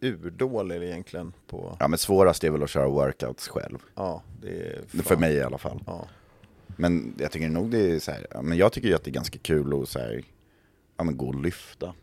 [0.00, 3.78] urdålig egentligen på, Ja men svårast är väl att köra workouts själv.
[3.94, 5.82] ja, det är För fan- mig i alla fall.
[5.86, 6.08] Ja.
[6.76, 9.14] Men jag tycker nog det är så här, men jag tycker ju att det är
[9.14, 10.24] ganska kul att så här,
[10.96, 11.94] ja, men gå och lyfta.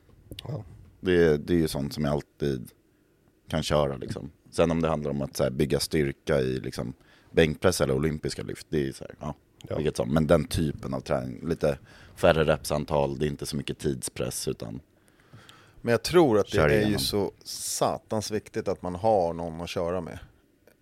[0.43, 0.63] Ja.
[0.99, 2.69] Det, det är ju sånt som jag alltid
[3.49, 4.32] kan köra liksom.
[4.51, 6.93] Sen om det handlar om att så här, bygga styrka i liksom,
[7.32, 9.36] bänkpress eller olympiska lyft, det är så här, ja,
[9.67, 9.75] Ja.
[9.75, 10.13] vilket som.
[10.13, 11.77] Men den typen av träning, lite
[12.15, 14.80] färre repsantal, det är inte så mycket tidspress utan
[15.82, 19.62] Men jag tror att det Kör är ju så satans viktigt att man har någon
[19.62, 20.20] att köra med.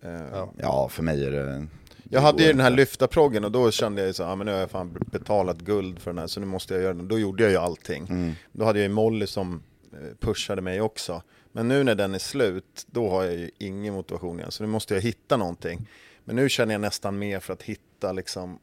[0.02, 0.52] Eh, Ja.
[0.58, 1.42] ja, för mig är det...
[1.46, 1.66] det
[2.10, 4.52] Jag hade ju den här lyftarproggen och då kände jag ju så ja men nu
[4.52, 7.08] har jag fan betalat guld för den här så nu måste jag göra den.
[7.08, 8.06] Då gjorde jag ju allting.
[8.10, 8.32] Mm.
[8.52, 11.22] Då hade jag ju Molly som eh, pushade mig också.
[11.52, 14.50] Men nu när den är slut, då har jag ju ingen motivation igen.
[14.50, 15.86] Så nu måste jag hitta någonting.
[16.24, 18.58] Men nu känner jag nästan mer för att hitta liksom,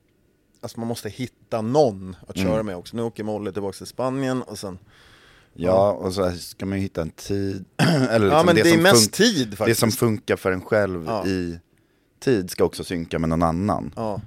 [0.61, 2.65] alltså man måste hitta någon att köra Mm.
[2.65, 2.95] med också.
[2.95, 4.79] Nu åker Molly tillbaka till Spanien och sen
[5.59, 7.65] Ja, och så ska man ju hitta en tid.
[7.77, 9.79] Eller liksom Ja, men det är som mest tid Det faktiskt.
[9.79, 11.25] som funkar för en själv Ja.
[11.27, 11.59] i
[12.19, 13.93] tid ska också synka med någon annan.
[13.95, 14.21] Ja.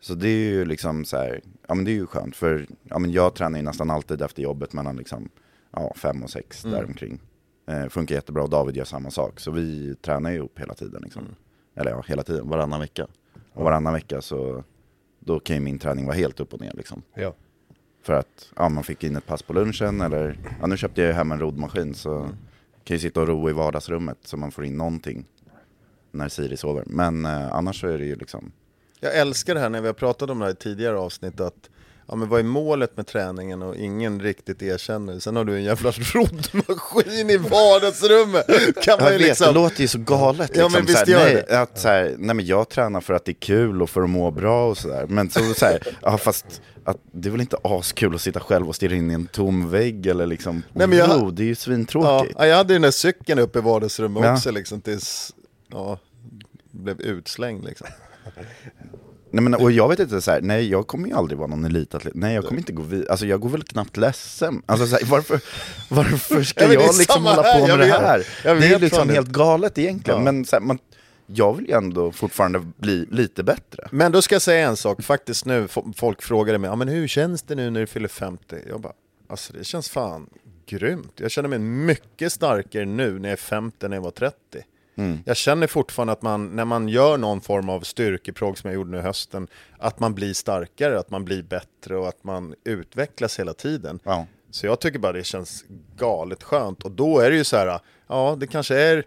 [0.00, 2.98] Så det är ju liksom så här, ja men det är ju skönt för ja,
[2.98, 5.28] men jag tränar ju nästan alltid efter jobbet mellan liksom,
[5.72, 6.76] ja, fem och sex Mm.
[6.78, 7.20] däromkring.
[7.68, 9.40] Eh, funkar jättebra och David gör samma sak.
[9.40, 11.22] Så vi tränar ju ihop hela tiden liksom.
[11.22, 11.34] Mm.
[11.76, 13.06] Eller ja, hela tiden, varannan vecka.
[13.52, 14.64] Och varannan vecka så,
[15.20, 17.02] då kan ju min träning vara helt upp och ner liksom.
[17.14, 17.34] Ja.
[18.02, 21.08] För att ja, man fick in ett pass på lunchen eller, ja nu köpte jag
[21.08, 22.28] ju hem en roddmaskin så
[22.84, 25.24] kan ju sitta och ro i vardagsrummet så man får in någonting
[26.10, 26.84] när Siri sover.
[26.86, 28.52] Men eh, annars så är det ju liksom,
[29.00, 31.70] Jag älskar det här när vi har pratat om det här i tidigare avsnitt att
[32.08, 35.64] Ja men vad är målet med träningen och ingen riktigt erkänner Sen har du en
[35.64, 38.46] jävla roddmaskin i vardagsrummet!
[38.82, 39.46] Kan man Jag ju vet, liksom...
[39.46, 40.72] det låter ju så galet Ja, liksom.
[40.72, 41.44] men visst så gör det.
[41.48, 44.02] nej, att, så här, nej men jag tränar för att det är kul och för
[44.02, 45.06] att må bra och sådär.
[45.08, 48.68] Men så, så här, ja fast att, det är väl inte askul att sitta själv
[48.68, 51.44] och stirra in i en tom vägg eller liksom Nej, men jag- ro, det är
[51.44, 52.34] ju Ja, svintråkigt.
[52.38, 54.32] jag hade ju den där cykeln uppe i vardagsrummet Ja.
[54.32, 55.32] också liksom tills,
[55.70, 55.98] ja,
[56.70, 57.86] blev utslängd liksom.
[59.32, 61.64] Nej, men, och jag vet inte, så här, nej jag kommer ju aldrig vara någon
[61.64, 64.62] elitatlet, nej jag kommer inte gå vidare, alltså jag går väl knappt ledsen.
[64.66, 65.40] Alltså så här, varför,
[65.88, 68.00] varför ska Ja, det jag liksom hålla på jag med det vet.
[68.00, 68.26] här?
[68.44, 69.14] Jag Det är liksom det.
[69.14, 70.24] helt galet egentligen, Ja.
[70.32, 70.78] men så här, man,
[71.26, 73.88] jag vill ju ändå fortfarande bli lite bättre.
[73.90, 76.88] Men då ska jag säga en sak, faktiskt nu, fo- folk frågade mig, ja men
[76.88, 78.56] hur känns det nu när du fyller 50?
[78.68, 78.92] Jag bara,
[79.28, 80.26] alltså det känns fan
[80.66, 81.12] grymt.
[81.16, 84.36] Jag känner mig mycket starkare nu när jag är 50 än när jag var 30.
[85.24, 88.90] Jag känner fortfarande att man, när man gör någon form av styrkeprogg som jag gjorde
[88.90, 93.38] nu i hösten, att man blir starkare, att man blir bättre och att man utvecklas
[93.38, 94.00] hela tiden.
[94.04, 94.26] Ja.
[94.50, 95.64] Så jag tycker bara det känns
[95.96, 96.82] galet skönt.
[96.82, 99.04] Och då är det ju så här, ja det kanske är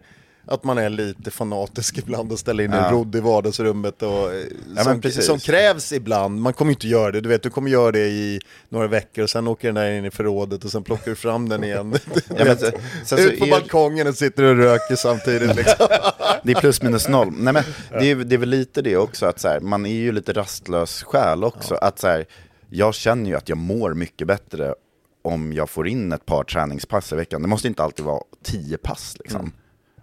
[0.47, 2.91] att man är lite fanatisk ibland och ställer in en Ja.
[2.91, 6.41] rodd i vardagsrummet och, eh, men som, som krävs ibland.
[6.41, 9.23] Man kommer ju inte göra det, du vet du kommer göra det i några veckor
[9.23, 11.91] och sen åker den där in i förrådet och sen plockar du fram den igen.
[12.37, 12.57] Du men
[13.05, 15.87] sen- Ut på är- balkongen och sitter och röker samtidigt liksom.
[16.43, 17.31] Det är plus minus noll.
[17.37, 19.93] Nej, men det, är, det är väl lite det också, att så här, man är
[19.93, 21.75] ju lite rastlös själ också.
[21.75, 22.25] Att så här,
[22.69, 24.73] jag känner ju att jag mår mycket bättre
[25.21, 27.41] om jag får in ett par träningspass i veckan.
[27.41, 29.51] Det måste inte alltid vara tio pass liksom.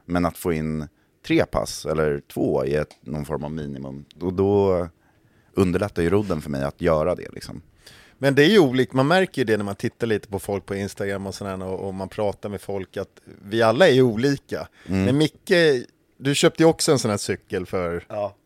[0.05, 0.88] Men att få in
[1.27, 4.88] tre pass eller två i ett, någon form av minimum, och då
[5.55, 7.62] underlättar ju rodden för mig att göra det liksom.
[8.19, 10.67] Men det är ju olikt, man märker ju det när man tittar lite på folk
[10.67, 14.69] på Instagram och sådär och, och man pratar med folk att vi alla är olika.
[14.85, 15.87] Men Micke,
[16.17, 18.07] du köpte ju också en sån här cykel för...
[18.09, 18.37] Ja.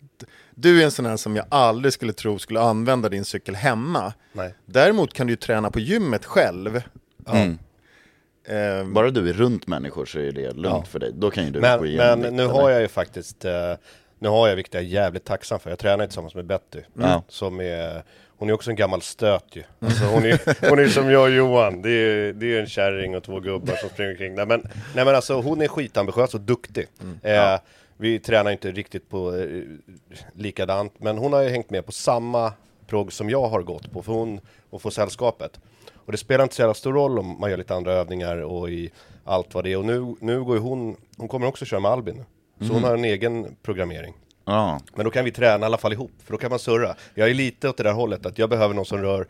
[0.55, 4.13] Du är en sån här som jag aldrig skulle tro skulle använda din cykel hemma.
[4.33, 4.55] Nej.
[4.67, 6.83] Däremot kan du ju träna på gymmet själv.
[8.49, 10.85] Ehm, Bara du är runt människor så är det lugnt Ja.
[10.85, 11.11] för dig.
[11.15, 12.53] Då kan ju du Men, gå igenom men nu eller?
[12.55, 13.73] har jag ju faktiskt, eh,
[14.19, 15.71] nu har jag vilket jag är jävligt tacksam för.
[15.71, 16.81] Jag tränar tillsammans med Betty.
[16.95, 17.23] Ja.
[17.29, 18.03] Som är,
[18.39, 19.63] hon är också en gammal stöt ju.
[19.81, 21.83] Alltså hon, är, hon är som jag och Johan.
[21.83, 24.35] Det är, det är en kärring och två gubbar som springer omkring.
[24.35, 24.61] Nej men,
[24.95, 26.87] nej men alltså hon är skitambitiös och duktig.
[27.23, 27.59] Eh,
[27.97, 29.63] vi tränar inte riktigt på eh,
[30.35, 32.53] likadant, men hon har ju hängt med på samma
[32.87, 35.61] progg som jag har gått på, för hon, och få sällskapet.
[36.07, 38.71] Och det spelar inte så jävla stor roll om man gör lite andra övningar och
[38.71, 38.91] i
[39.25, 39.77] allt vad det är.
[39.77, 42.25] Och nu, nu går ju hon, hon kommer också köra med Albin.
[42.61, 44.15] Så hon har en egen programmering.
[44.45, 44.81] Ja.
[44.95, 46.95] Men då kan vi träna i alla fall ihop, för då kan man surra.
[47.15, 49.27] Jag är lite åt det där hållet, att jag behöver någon som rör,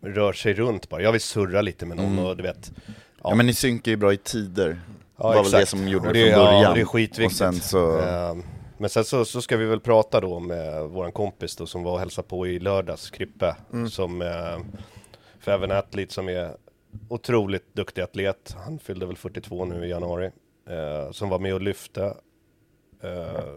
[0.00, 1.02] rör sig runt bara.
[1.02, 2.72] Jag vill surra lite med någon och du vet.
[3.22, 3.34] Ja.
[3.34, 4.80] men ni synkar ju bra i tider.
[5.16, 5.60] Ja, var väl exakt.
[5.60, 6.62] det som gjorde Och det, från början.
[6.62, 7.26] Ja, det är skitviktigt.
[7.26, 7.98] Och sen så...
[8.00, 8.42] Ehm,
[8.78, 11.92] Men sen så, så ska vi väl prata då med våran kompis då som var
[11.92, 13.56] och hälsade på i lördags, Krippe.
[13.90, 14.58] Som, eh,
[15.42, 16.56] för även atlet som är
[17.08, 18.56] otroligt duktig atlet.
[18.64, 20.30] Han fyllde väl 42 nu i januari.
[20.68, 22.14] Eh, som var med och lyfte.
[23.02, 23.54] Eh,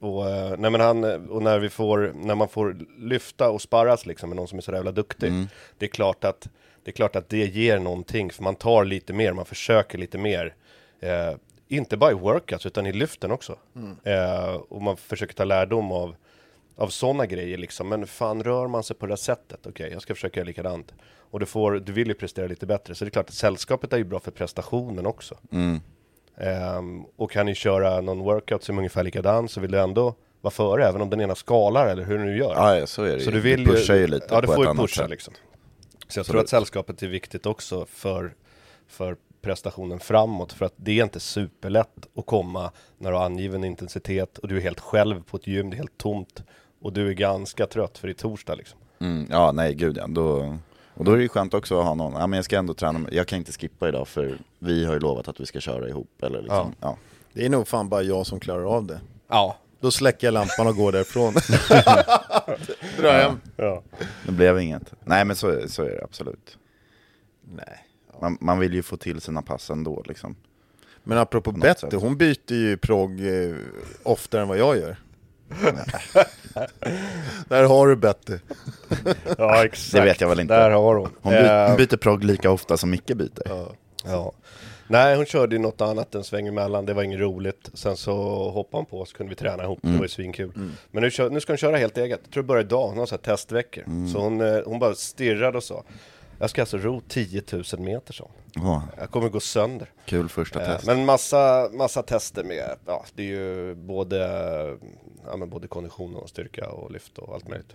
[0.00, 4.06] och, eh, nej men han, och när vi får, när man får lyfta och sparras
[4.06, 5.32] liksom med någon som är så jävla duktig.
[5.78, 6.48] Det är klart att
[6.84, 10.18] det är klart att det ger någonting, för man tar lite mer, man försöker lite
[10.18, 10.54] mer.
[11.00, 11.34] Eh,
[11.68, 13.58] inte bara i workouts, utan i lyften också.
[14.04, 16.16] Eh, och man försöker ta lärdom av,
[16.76, 17.88] av sådana grejer liksom.
[17.88, 19.66] Men fan, rör man sig på det här sättet?
[19.66, 20.94] Okej, jag ska försöka göra likadant.
[21.30, 23.92] Och du, får, du vill ju prestera lite bättre, så det är klart att sällskapet
[23.92, 25.34] är ju bra för prestationen också.
[26.36, 30.14] Ehm, och kan ni köra någon workout som är ungefär likadan så vill du ändå
[30.40, 32.52] vara före, även om den ena skalar eller hur du nu gör.
[32.54, 33.34] Ja, ja, så är det Så ju.
[33.36, 35.10] du vill Det pushar ju lite Ja, du på ett annat pusha sätt.
[35.10, 35.34] liksom.
[36.08, 38.34] Så jag tror att sällskapet är viktigt också för,
[38.88, 40.52] för prestationen framåt.
[40.52, 44.56] För att det är inte superlätt att komma när du har angiven intensitet och du
[44.56, 46.42] är helt själv på ett gym, det är helt tomt.
[46.84, 48.78] Och du är ganska trött för är torsdag liksom.
[48.98, 50.06] Mm, ja, nej gud ja.
[50.08, 50.56] Då,
[50.94, 52.74] och då är det ju skönt också att ha någon, ja men jag ska ändå
[52.74, 55.88] träna, jag kan inte skippa idag för vi har ju lovat att vi ska köra
[55.88, 56.22] ihop.
[56.22, 56.96] Eller liksom, ja.
[57.32, 59.00] det är nog fan bara jag som klarar av det.
[59.28, 59.56] Ja.
[59.80, 61.34] Då släcker jag lampan och går därifrån.
[62.98, 63.40] Drar hem.
[63.56, 63.82] ja.
[64.26, 64.92] Det blev inget.
[65.04, 66.58] Nej men så, så är det absolut.
[67.42, 67.86] Nej,
[68.20, 70.36] Man, man vill ju få till sina pass ändå liksom.
[71.04, 73.56] Men apropå Betty, hon byter ju progg eh,
[74.02, 74.96] oftare än vad jag gör.
[77.48, 78.38] Där har du Betty.
[79.38, 79.92] Ja, exakt.
[79.92, 80.54] Det vet jag väl inte.
[80.54, 81.10] Där har hon.
[81.22, 83.42] Hon by, Eh, byter progg lika ofta som Micke byter.
[84.04, 84.32] Ja.
[84.86, 86.86] Nej, hon körde ju något annat en sväng emellan.
[86.86, 87.70] Det var inget roligt.
[87.74, 88.14] Sen så
[88.50, 89.78] hoppade hon på så kunde vi träna ihop.
[89.82, 90.52] Det var ju svinkul.
[90.90, 92.20] Men nu, kör, nu ska hon köra helt eget.
[92.24, 92.88] Jag tror det börjar idag.
[92.88, 93.84] Hon har så här testveckor.
[94.12, 95.84] Så hon, eh, hon bara stirrade och sa.
[96.44, 98.30] Jag ska alltså ro 10 000 meter, så.
[98.56, 99.90] Åh, Jag kommer gå sönder.
[100.06, 100.86] kul första Eh, test.
[100.86, 104.18] Men massa, massa tester med, ja det är ju både,
[105.26, 107.72] ja, men både kondition och styrka och lyft och allt möjligt.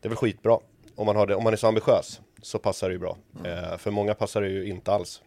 [0.00, 0.58] Det är väl skitbra.
[0.94, 3.16] Om man, har det, om man är så ambitiös så passar det ju bra.
[3.44, 5.22] Eh, för många passar det ju inte alls.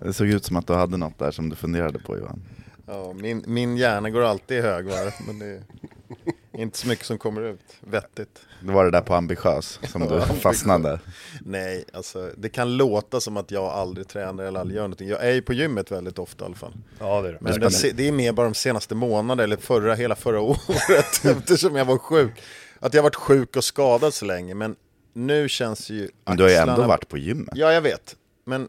[0.00, 2.42] Det såg ut som att du hade något där som du funderade på Johan.
[2.86, 5.62] Ja, min, min hjärna går alltid i högvarv, men det
[6.54, 8.40] inte så mycket som kommer ut vettigt.
[8.62, 11.00] Det var det där på ambitiös som du fastnade.
[11.40, 15.08] Nej, alltså det kan låta som att jag aldrig tränar eller aldrig gör någonting.
[15.08, 16.72] Jag är ju på gymmet väldigt ofta i alla fall.
[16.98, 17.38] Ja det är det.
[17.40, 21.76] Men det, det är mer bara de senaste månaderna, eller förra, hela förra året, eftersom
[21.76, 22.42] jag var sjuk.
[22.80, 24.76] Att jag varit sjuk och skadad så länge, men
[25.12, 27.54] nu känns ju Men du har ju ändå axlarna- varit på gymmet.
[27.56, 28.16] Ja, jag vet.
[28.46, 28.68] Men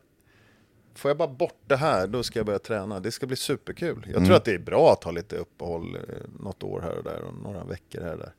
[0.96, 3.00] får jag bara bort det här, då ska jag börja träna.
[3.00, 4.02] Det ska bli superkul.
[4.06, 4.26] Jag Mm.
[4.26, 6.02] tror att det är bra att ha lite uppehåll eh,
[6.40, 8.34] något år här och där och några veckor här och där.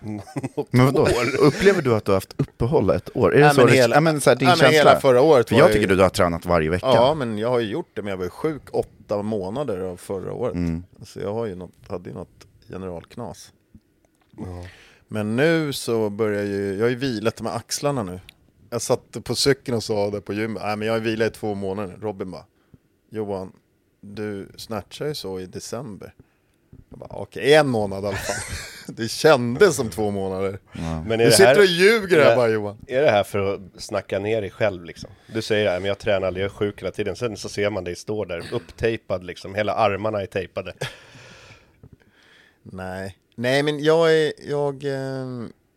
[0.70, 1.08] Men vadå?
[1.40, 3.34] Upplever du att du har haft uppehåll ett år?
[3.34, 4.90] Är det Nej, så, men det- hela- ja, men så här, din nej, men känsla?
[4.90, 6.86] hela förra året För jag ju- tycker du har tränat varje vecka.
[6.86, 9.96] Ja, men jag har ju gjort det, men jag var ju sjuk åtta månader av
[9.96, 10.54] förra året.
[10.54, 10.84] Mm.
[11.02, 13.52] Så jag har ju något, hade ju något generalknas.
[15.08, 18.20] Men nu så börjar ju, jag har ju vilat med axlarna nu.
[18.70, 21.38] Jag satt på cykeln och sa det på gymmet, nej men jag har vilat i
[21.38, 21.96] två månader.
[22.00, 22.44] Robin bara,
[23.10, 23.52] Johan,
[24.00, 26.14] du snatchade ju så i december.
[26.90, 28.36] Jag bara, okej, en månad i alla fall.
[28.94, 30.58] det kändes som två månader.
[31.06, 32.78] Men är Du det sitter här, och ljuger är här det- bara Johan.
[32.86, 35.10] Är det här för att snacka ner dig själv liksom?
[35.26, 37.16] Du säger att jag tränar aldrig, jag är sjuk hela tiden.
[37.16, 40.72] Sen så ser man dig stå där upptejpad liksom, hela armarna är tejpade.
[42.62, 45.26] Nej, nej men jag är, jag, eh,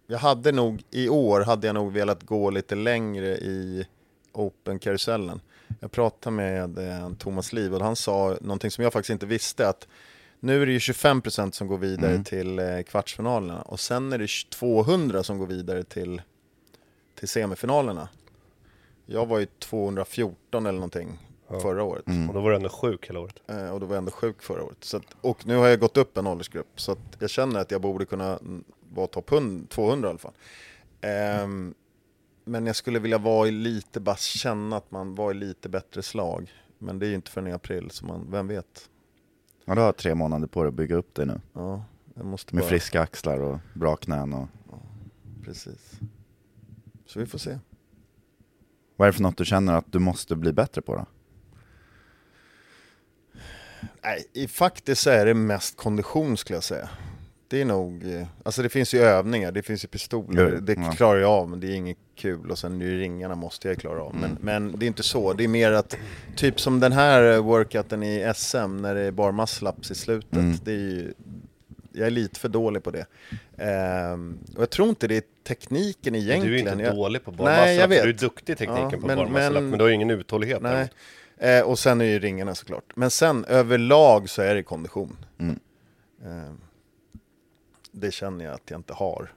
[0.08, 3.88] jag hade nog, i år hade jag nog velat gå lite längre i
[4.32, 5.42] Open-karusellen.
[5.80, 9.70] Jag pratade med eh, Thomas Liv och han sa någonting som jag faktiskt inte visste
[9.70, 9.88] att
[10.40, 14.28] nu är det ju 25% som går vidare till eh, kvartsfinalerna och sen är det
[14.50, 16.22] 200 som går vidare till,
[17.20, 18.10] till semifinalerna.
[19.06, 21.20] Jag var ju 214 eller någonting
[21.62, 22.06] förra året.
[22.28, 23.36] Och då var du ändå sjuk hela året.
[23.48, 24.78] Eh, och då var jag ändå sjuk förra året.
[24.82, 27.72] Så att, och nu har jag gått upp en åldersgrupp, så att jag känner att
[27.72, 30.34] jag borde kunna mm, vara topp 100 200 i alla fall.
[31.02, 31.74] Ehm,
[32.46, 36.02] men jag skulle vilja vara i lite, bara känna att man var i lite bättre
[36.02, 36.54] slag.
[36.78, 38.90] Men det är ju inte förrän i april, så man, vem vet?
[39.66, 41.42] Ja, du har tre månader på dig att bygga upp dig nu.
[41.54, 44.34] Ja, jag måste Med bara, friska axlar och bra knän.
[44.34, 44.48] Och...
[45.44, 46.00] Precis.
[47.06, 47.58] Så vi får se.
[48.96, 51.06] Vad är det för något du känner att du måste bli bättre på då?
[54.04, 56.90] Nej, i faktiskt så är det mest kondition skulle jag säga.
[57.50, 61.32] Det är nog, alltså det finns ju övningar, det finns ju pistoler, det klarar jag
[61.32, 64.16] av men det är inget kul och sen nu ringarna måste jag klara av.
[64.16, 64.22] Mm.
[64.22, 65.98] Men, men det är inte så, det är mer att,
[66.36, 70.56] typ som den här workouten i SM när det är bara muscle-ups i slutet, Mm.
[70.64, 71.14] det är ju,
[71.92, 73.06] jag är lite för dålig på det.
[73.58, 76.42] Ehm, och jag tror inte det är tekniken egentligen.
[76.46, 78.04] Du är ju inte jag, dålig på Nej, barmassa, jag vet.
[78.04, 80.10] du är duktig i tekniken Ja, på men- barmassa, men, men- du har ju ingen
[80.10, 80.62] uthållighet.
[80.62, 80.90] Nej.
[81.38, 82.84] Eh, och sen är ju ringarna såklart.
[82.96, 85.18] Men sen överlag så är det kondition.
[85.40, 85.60] Mm.
[86.26, 86.54] Eh,
[88.00, 89.32] det känner jag att jag inte har.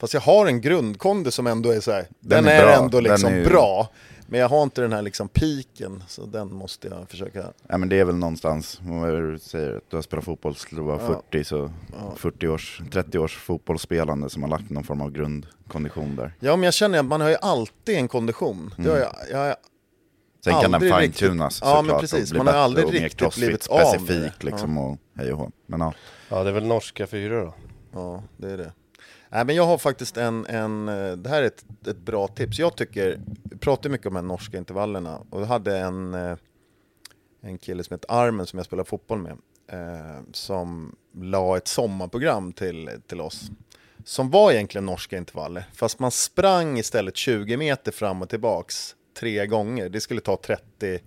[0.00, 2.06] Fast jag har en grundkonde som ändå är så här.
[2.20, 2.72] Den, är är, bra.
[2.74, 3.88] ändå Den liksom är ju- bra.
[4.30, 7.44] Men jag har inte den här liksom piken, så den måste jag försöka.
[7.68, 10.54] Ja, men det är väl någonstans, vad det du säger, att du har spelat fotboll
[10.54, 11.70] till du var 40, så
[12.16, 16.32] 40 års, 30 års fotbollsspelande som har lagt någon form av grundkondition där.
[16.40, 18.74] Ja, men jag känner att man har ju alltid en kondition.
[18.76, 19.54] Det har jag, jag har
[20.44, 21.00] Sen kan den fine-tunas
[21.54, 22.32] riktigt- Ja, men såklart precis.
[22.32, 23.98] Man har aldrig riktigt blivit av med det.
[23.98, 25.50] specifik liksom och hej och hå.
[25.66, 25.92] Men ja,
[26.28, 27.54] Ja, det är väl norska fyra då.
[27.92, 28.72] Ja, det är det.
[29.28, 32.58] Nej, men jag har faktiskt en, en eh, det här är ett, ett bra tips.
[32.58, 36.36] Jag tycker, vi pratar mycket om de här norska intervallerna och jag hade en, eh,
[37.40, 39.36] en kille som heter Armen som jag spelar fotboll med
[39.72, 43.50] eh, som la ett sommarprogram till, till oss.
[44.04, 49.46] Som var egentligen norska intervaller, fast man sprang istället 20 meter fram och tillbaks tre
[49.46, 49.88] gånger.
[49.88, 51.00] Det skulle ta 30,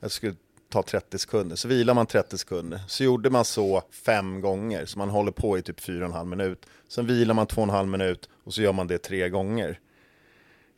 [0.00, 0.34] jag skulle
[0.72, 1.56] ta 30 sekunder.
[1.56, 2.80] Så vilar man 30 sekunder.
[2.88, 6.66] Så gjorde man så fem gånger, så man håller på i typ 4,5 minut.
[6.88, 9.78] Sen vilar man 2,5 minut och så gör man det tre gånger.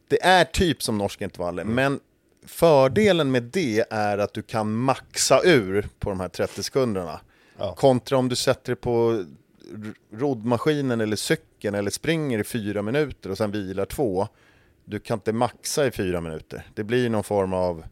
[0.08, 2.00] Det är typ som norska intervaller, men
[2.46, 7.20] fördelen med det är att du kan maxa ur på de här 30 sekunderna.
[7.58, 7.74] Ja.
[7.74, 9.24] Kontra om du sätter det på
[10.12, 14.28] roddmaskinen eller cykeln eller springer i fyra minuter och sen vilar två.
[14.84, 16.66] du kan inte maxa i fyra minuter.
[16.74, 17.84] Det blir någon form av,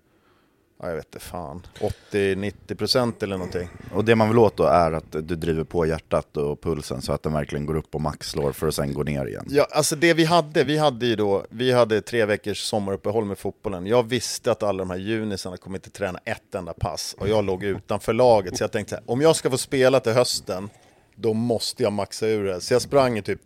[0.83, 1.67] ja, jag vet inte fan,
[2.11, 3.69] 80-90% eller någonting.
[3.95, 7.13] Och det man vill åt då är att du driver på hjärtat och pulsen så
[7.13, 9.47] att den verkligen går upp och maxslår för att sen gå ner igen.
[9.49, 13.39] Ja, alltså det vi hade, vi hade ju då, vi hade tre veckors sommaruppehåll med
[13.39, 13.87] fotbollen.
[13.87, 17.45] Jag visste att alla de här junisarna kommer inte träna ett enda pass och jag
[17.45, 18.57] låg utanför laget.
[18.57, 20.71] Så jag tänkte här, om jag ska få spela till hösten,
[21.15, 22.61] då måste jag maxa ur det.
[22.61, 23.41] Så jag sprang i typ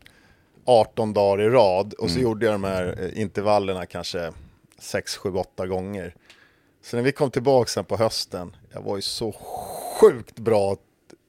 [0.65, 4.33] 18 dagar i rad och så gjorde jag de här eh, intervallerna kanske
[4.79, 6.15] 6, 7, 8 gånger.
[6.87, 9.33] Så när vi kom tillbaka sen på hösten, jag var ju så
[10.01, 10.77] sjukt bra.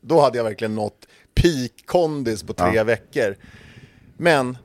[0.02, 3.36] Då hade jag verkligen nått peak kondis på tre veckor.
[4.18, 4.58] Men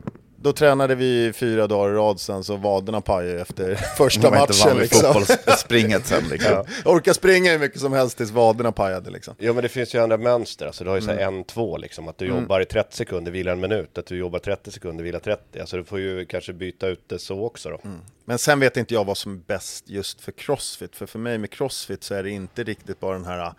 [0.42, 4.78] då tränade vi fyra dagar i rad sen så vaderna pajade efter första inte matchen.
[4.78, 5.14] vid Liksom.
[5.14, 6.52] fotbollsspringet sen liksom.
[6.84, 9.34] Jag orkar springa hur mycket som helst tills vaderna pajade liksom.
[9.38, 12.08] Ja men det finns ju andra mönster, alltså du har ju såhär en, två liksom,
[12.08, 15.18] att du jobbar i 30 sekunder, vilar en minut, att du jobbar 30 sekunder, vilar
[15.20, 17.80] 30, alltså du får ju kanske byta ut det så också då.
[18.24, 20.96] Men sen vet inte jag vad som är bäst just för crossfit.
[20.96, 23.52] För för mig med crossfit så är det inte riktigt bara den här...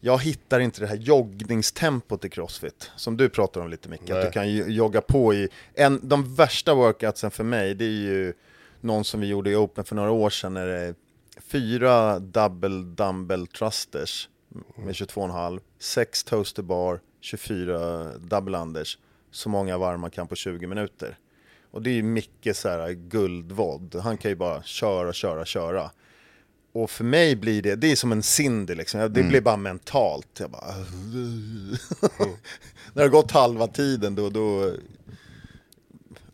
[0.00, 2.90] Jag hittar inte det här joggningstempot i crossfit.
[2.96, 4.10] Som du pratar om lite Micke.
[4.10, 5.48] Att du kan jogga på i...
[5.74, 8.32] En, de värsta workoutsen för mig det är ju
[8.80, 10.54] någon som vi gjorde i Open för några år sedan.
[10.54, 10.94] När det är
[11.40, 14.28] fyra double dumbbell thrusters
[14.76, 15.60] med 22,5.
[15.78, 18.98] Sex toaster bar, 24 double unders.
[19.30, 21.18] Så många varv man kan på 20 minuter.
[21.70, 23.94] Och det är ju mycket så här guldvodd.
[24.02, 25.90] Han kan ju bara köra, köra, köra.
[26.72, 29.00] Och för mig blir det, det är som en Cindy liksom.
[29.00, 30.28] Det blir bara mentalt.
[30.38, 30.74] Jag bara...
[32.92, 34.72] När det har gått halva tiden då, då...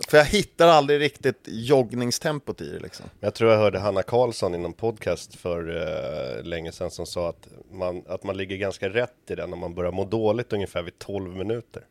[0.08, 3.06] För jag hittar aldrig riktigt joggningstempot i det liksom.
[3.20, 7.28] Jag tror jag hörde Hanna Karlsson i någon podcast för eh, länge sedan som sa
[7.28, 10.82] att man, att man ligger ganska rätt i den när man börjar må dåligt ungefär
[10.82, 11.82] vid 12 minuter.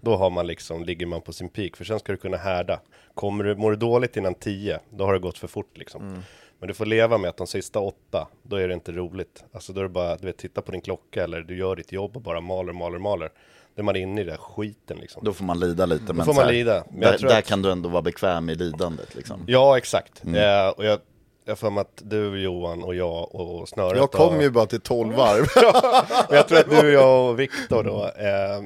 [0.00, 2.80] Då har man liksom, ligger man på sin peak, för sen ska du kunna härda.
[3.14, 6.22] Kommer du, mår du dåligt innan 10, då har det gått för fort liksom.
[6.58, 9.44] Men du får leva med att de sista åtta, då är det inte roligt.
[9.52, 11.92] Alltså då är det bara, du vet, titta på din klocka eller du gör ditt
[11.92, 13.30] jobb och bara maler, maler, maler.
[13.74, 15.24] Då är man inne i den skiten liksom.
[15.24, 16.12] Då får man lida lite.
[16.12, 16.84] men får man här, lida.
[16.90, 19.44] Men Där, där att- kan du ändå vara bekväm i lidandet liksom.
[19.46, 20.22] Ja, exakt.
[20.26, 20.98] Eh, och jag,
[21.44, 24.66] jag för mig att du Johan och jag och Snöret Jag kom har- ju bara
[24.66, 25.46] till 12 varv.
[26.28, 28.62] Men jag tror att du, jag och Viktor då, eh,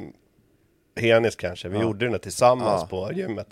[0.96, 3.46] Henis kanske, vi gjorde den tillsammans på gymmet.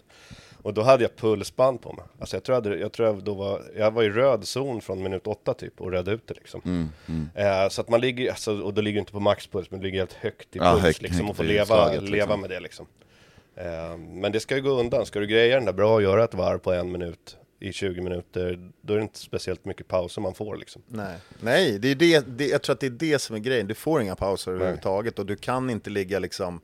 [0.62, 2.04] Och då hade jag pulsband på mig.
[2.18, 4.80] Alltså jag tror jag, hade, jag, tror jag, då var, jag var i röd zon
[4.80, 6.88] från minut åtta typ och röd ut det liksom.
[7.34, 9.86] Eh, så att man ligger, alltså, och då ligger du inte på maxpuls, men du
[9.86, 12.14] ligger helt högt i Ja, puls högt- liksom och högt får i leva, slaget, leva
[12.14, 12.40] liksom.
[12.40, 12.86] med det liksom.
[13.56, 16.24] Eh, men det ska ju gå undan, ska du greja den där bra och göra
[16.24, 20.20] ett varv på en minut i 20 minuter, då är det inte speciellt mycket pauser
[20.22, 20.82] man får liksom.
[20.86, 23.66] Nej, Nej det är det, det, jag tror att det är det som är grejen.
[23.66, 26.60] Du får inga pauser överhuvudtaget och du kan inte ligga liksom...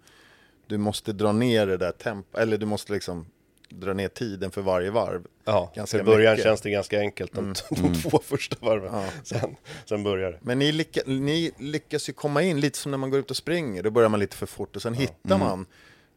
[0.69, 3.27] Du måste dra ner det där tempo, eller du måste liksom
[3.69, 5.27] dra ner tiden för varje varv.
[5.45, 6.45] Ja, Ganska för i början mycket.
[6.45, 9.03] känns det ganska enkelt de, de två första varven.
[9.25, 10.39] Sen, sen börjar det.
[10.43, 13.37] Men ni, lycka, ni lyckas ju komma in lite som när man går ut och
[13.37, 13.83] springer.
[13.83, 15.67] Då börjar man lite för fort och sen hittar man.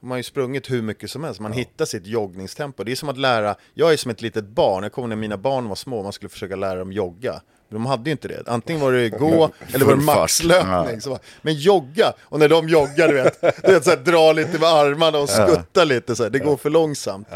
[0.01, 1.39] Man har ju sprungit hur mycket som helst.
[1.39, 2.83] Man hittar sitt joggningstempo.
[2.83, 3.55] Det är som att lära.
[3.73, 4.83] Jag är som ett litet barn.
[4.83, 6.03] Jag kommer när mina barn var små.
[6.03, 7.41] Man skulle försöka lära dem jogga.
[7.69, 8.43] De hade ju inte det.
[8.47, 10.99] Antingen var det gå eller var det maxlöpning.
[11.05, 11.19] Ja.
[11.41, 12.13] Men jogga!
[12.19, 15.29] Och när de joggar, du vet, du vet så här, dra lite med armarna och
[15.29, 16.15] skutta lite.
[16.15, 16.29] Så här.
[16.29, 17.27] Det går för långsamt.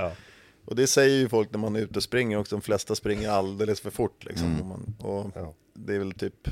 [0.66, 3.30] Och det säger ju folk när man är ute och springer också, de flesta springer
[3.30, 4.62] alldeles för fort liksom.
[4.62, 5.56] Och man, och.
[5.76, 6.48] Det är väl typ,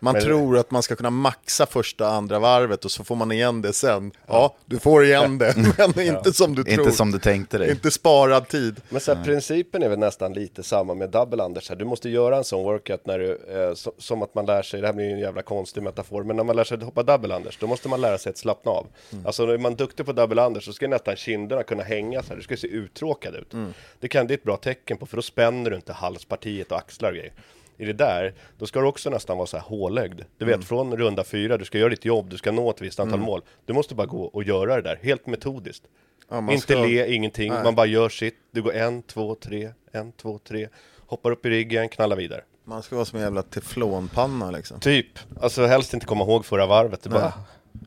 [0.00, 3.32] man Men- tror att man ska kunna maxa första andra varvet och så får man
[3.32, 4.12] igen det sen.
[4.26, 5.54] Ja, du får igen det,
[5.94, 6.80] men inte som du tror.
[6.80, 7.70] Inte som du tänkte dig.
[7.70, 8.80] Inte sparad tid.
[8.88, 11.70] Men så här, principen är väl nästan lite samma med double Anders.
[11.78, 14.80] Du måste göra en sån workout när du, eh, so, som att man lär sig,
[14.80, 17.02] det här blir ju en jävla konstig metafor, men när man lär sig att hoppa
[17.02, 18.86] double Anders, då måste man lära sig att slappna av.
[19.24, 22.36] Alltså är man duktig på double Anders så ska nästan kinderna kunna hänga så här,
[22.36, 23.52] du ska se uttråkad ut.
[24.00, 26.78] Det, kan, det är ett bra tecken på, för då spänner du inte halspartiet och
[26.78, 27.32] axlar och grejer.
[27.76, 30.20] I det där, då ska du också nästan vara så här hålögd.
[30.38, 33.00] Du vet, från runda fyra, du ska göra ditt jobb, du ska nå ett visst
[33.00, 33.42] antal mål.
[33.66, 35.84] Du måste bara gå och göra det där, helt metodiskt.
[36.28, 38.36] Ja, man Inte ska- le, ingenting, man bara gör sitt.
[38.50, 40.68] Du går en, två, tre, en, två, tre.
[41.06, 42.40] Hoppar upp i ryggen, knallar vidare.
[42.64, 44.80] Man ska vara som en jävla teflonpanna liksom.
[44.80, 45.06] Typ,
[45.40, 47.02] alltså helst inte komma ihåg förra varvet.
[47.02, 47.32] Du bara,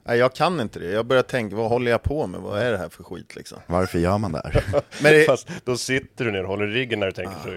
[0.04, 0.92] Nej, jag kan inte det.
[0.92, 2.42] Jag börjar tänka, vad håller jag på med?
[2.42, 3.58] Vad är det här för skit liksom?
[3.68, 4.64] Varför gör man det här?
[5.04, 7.50] Men det, Fast då sitter du ner och håller ryggen när du tänker så.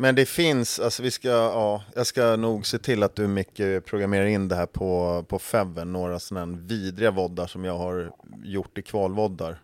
[0.00, 3.84] Men det finns, alltså vi ska, ja, jag ska nog se till att du mycket
[3.86, 8.10] programmerar in det här på, på Feven, några sådana här vidriga voddar som jag har
[8.44, 9.58] gjort i kvalvoddar.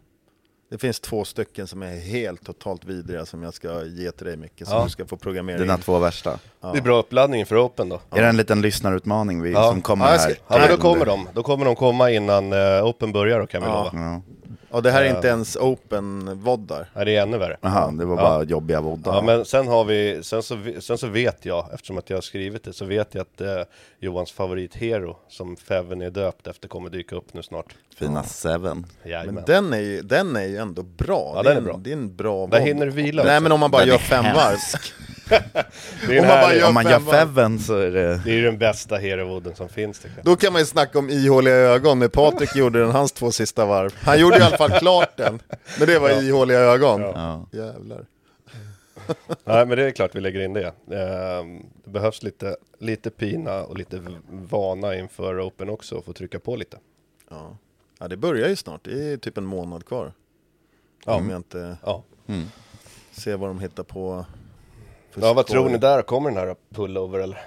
[0.71, 4.37] Det finns två stycken som är helt totalt vidriga som jag ska ge till dig
[4.37, 4.85] mycket, som Ja.
[4.85, 5.81] du ska få programmera Dina in.
[5.81, 6.39] två värsta.
[6.61, 8.01] Det är bra uppladdning inför Open då.
[8.11, 9.71] Är det en liten lyssnarutmaning vi, Ja.
[9.71, 10.37] som kommer Ja, här?
[10.49, 13.63] Ja men då kommer de, då kommer de komma innan eh, Open börjar då kan
[13.63, 13.91] vi Ja.
[13.93, 14.23] lova.
[14.75, 14.81] Ja.
[14.81, 16.91] Det här är inte ens open voddar.
[16.95, 17.57] Nej, det är ännu värre.
[17.61, 18.23] Jaha, det var Ja.
[18.23, 19.15] bara jobbiga voddar.
[19.15, 22.23] Ja, men sen har vi, sen så, sen så vet jag, eftersom att jag har
[22.23, 23.63] skrivit det, så vet jag att eh,
[24.01, 27.75] Johans favorithero, som Feven är döpt efter, kommer dyka upp nu snart.
[27.99, 28.87] Fina Seven.
[29.05, 29.35] Jajamän.
[29.35, 31.33] Men den är, ju, den är ju ändå bra.
[31.37, 31.81] Ja, det, är den är en, bra.
[31.85, 32.69] det är en bra Där vodd.
[32.69, 33.43] hinner du vila Nej också.
[33.43, 34.57] men om man bara Den gör är fem varv.
[36.09, 37.19] Det är, om man bara gör Om man fem gör varv.
[37.19, 38.21] Feven så är det...
[38.25, 40.25] det är ju den bästa herovodden som finns tycker jag.
[40.25, 43.65] Då kan man ju snacka om ihåliga ögon när Patrik gjorde den hans två sista
[43.67, 43.95] varv.
[44.03, 45.43] Han gjorde i alla fall klart den.
[45.79, 47.01] Men det var ihåliga ögon.
[47.01, 47.47] Ja.
[47.53, 48.07] Jävlar.
[49.45, 50.67] Nej men det är klart vi lägger in det.
[50.97, 56.57] Ehm, Det behövs lite, lite pina och lite vana inför Open också, få trycka på
[56.57, 56.79] lite.
[57.31, 57.57] Ja.
[57.99, 58.85] ja, det börjar ju snart.
[58.85, 60.13] Det är typ en månad kvar.
[61.07, 61.15] Ja.
[61.15, 62.03] Om jag inte Ja.
[63.13, 64.27] ser vad de hittar på.
[65.11, 66.03] för Ja, vad tror ni där?
[66.03, 67.39] Kommer den här pullover eller?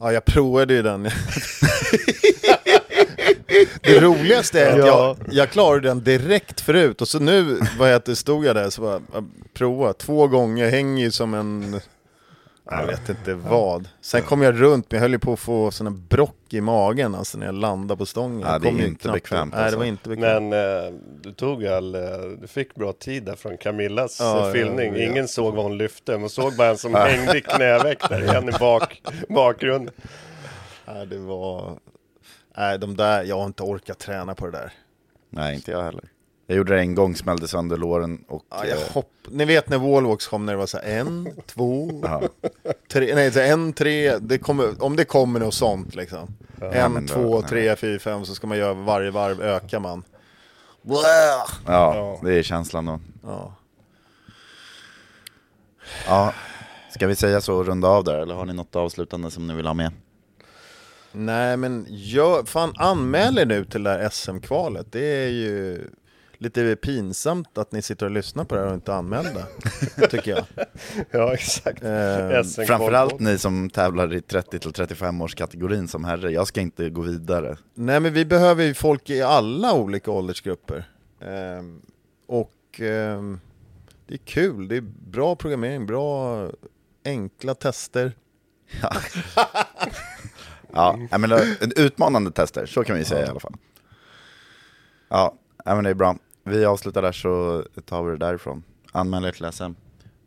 [0.00, 1.02] Ja, jag provade ju den.
[3.82, 8.14] det roligaste är att jag, jag klarade den direkt förut och så nu vad heter,
[8.14, 9.24] stod jag där så bara, jag
[9.54, 11.80] prova två gånger, hänger ju som en,
[12.70, 13.88] jag vet inte vad.
[14.00, 17.14] Sen kom jag runt, men jag höll ju på att få såna brock i magen
[17.14, 18.40] alltså när jag landade på stången.
[18.40, 19.78] Ja, Jag det är inte knappt- bekvämt, Nej, det alltså.
[19.78, 20.42] var inte bekvämt.
[20.50, 20.92] Men eh,
[21.22, 22.00] du tog all, eh,
[22.40, 24.96] du fick bra tid där från Camillas Ja, eh, ja, filmning.
[24.96, 25.02] ja.
[25.10, 28.48] Ingen såg vad hon lyfte, man såg bara en som hängde i knäveck där igen
[28.48, 29.94] i bak, bakgrunden.
[30.86, 31.76] Nej, det var,
[32.58, 34.72] nej de där, jag har inte orkat träna på det där.
[35.30, 36.04] Nej, inte jag heller.
[36.46, 38.44] Jag gjorde det en gång, smällde sönder låren och...
[38.50, 39.12] Ja, jag eh, hopp...
[39.28, 42.22] Ni vet när wallwalks kom när det var så här en, två, ja.
[42.88, 46.28] tre, nej så en, tre, det kommer, om det kommer något sånt liksom.
[46.60, 47.48] en, men då- två, nej.
[47.48, 50.02] tre, fyra, fem så ska man göra varje varv ökar man.
[50.82, 50.98] Blä!
[51.66, 53.00] ja, det är känslan då.
[53.22, 53.54] Ja.
[56.06, 56.34] Ja,
[56.94, 59.54] ska vi säga så och runda av där, eller har ni något avslutande som ni
[59.54, 59.92] vill ha med?
[61.18, 64.92] Nej men gör, fan anmäl er nu till det här SM-kvalet.
[64.92, 65.84] Det är ju
[66.38, 69.46] lite pinsamt att ni sitter och lyssnar på det här och inte anmälda.
[70.10, 70.44] tycker jag.
[71.10, 71.82] Ja, exakt.
[71.82, 77.00] Eh, Framförallt ni som tävlar i 30-35 års kategorin som herre, jag ska inte gå
[77.00, 77.56] vidare.
[77.74, 80.84] Nej men vi behöver ju folk i alla olika åldersgrupper.
[81.20, 81.80] Ehm,
[82.26, 83.40] och ehm,
[84.06, 86.48] det är kul, det är bra programmering, bra
[87.04, 88.12] enkla tester.
[88.82, 88.92] Ja,
[91.10, 93.54] jag menar, en utmanande tester, så kan vi säga i alla fall.
[95.08, 96.16] Ja, ja, men det är bra.
[96.44, 98.62] Vi avslutar där så tar vi det därifrån.
[98.92, 99.72] Anmäl er till SM.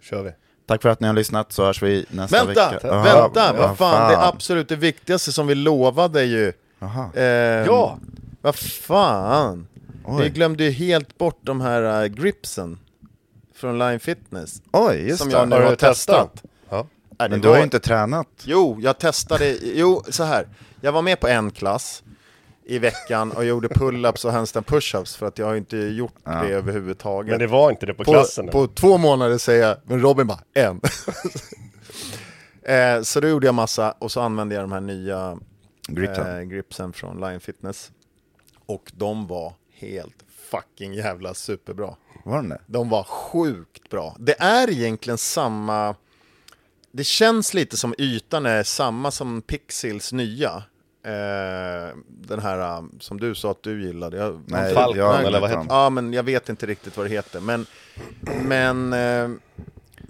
[0.01, 0.31] Kör vi.
[0.65, 3.01] Tack för att ni har lyssnat så hörs vi nästa Vänta, vecka.
[3.03, 6.53] Vänta, ja, vad fan, det absolut det viktigaste som vi lovade ju.
[7.15, 7.99] Ehm, Ja!
[8.41, 9.67] Vad fan.
[10.05, 10.23] Oj.
[10.23, 12.79] Vi glömde ju helt bort de här uh, gripsen
[13.55, 14.61] från Line Fitness.
[14.71, 15.37] Oj, just som det.
[15.37, 16.33] jag nu Har har, testat?
[16.33, 16.50] testat.
[17.21, 17.27] Ja.
[17.27, 18.27] Nej, Men du har ju inte tränat.
[18.43, 20.47] Jo, jag testade, jo så här.
[20.81, 22.03] Jag var med på en klass
[22.65, 26.31] i veckan och gjorde pull-ups och handstand push-ups för att jag har inte gjort det
[26.31, 27.29] överhuvudtaget.
[27.29, 28.47] Men det var inte det på, på, klassen?
[28.47, 30.81] på två månader säger jag, men Robin bara en.
[32.75, 35.37] eh, så då gjorde jag massa och så använde jag de här nya
[35.87, 36.37] Gripsen.
[36.37, 37.91] eh, gripsen från Line Fitness.
[38.65, 41.95] Och de var helt fucking jävla superbra.
[42.25, 42.61] Var den det?
[42.67, 44.15] De var sjukt bra.
[44.19, 45.95] Det är egentligen samma...
[46.91, 50.63] Det känns lite som ytan är samma som Pixils nya.
[51.05, 54.17] Eh, den här um, som du sa att du gillade.
[54.17, 57.05] Jag, Nej, Falcon, jag eller inte vad heter Ja, men jag vet inte riktigt vad
[57.05, 57.39] det heter.
[57.39, 57.65] Men,
[58.41, 59.29] men eh,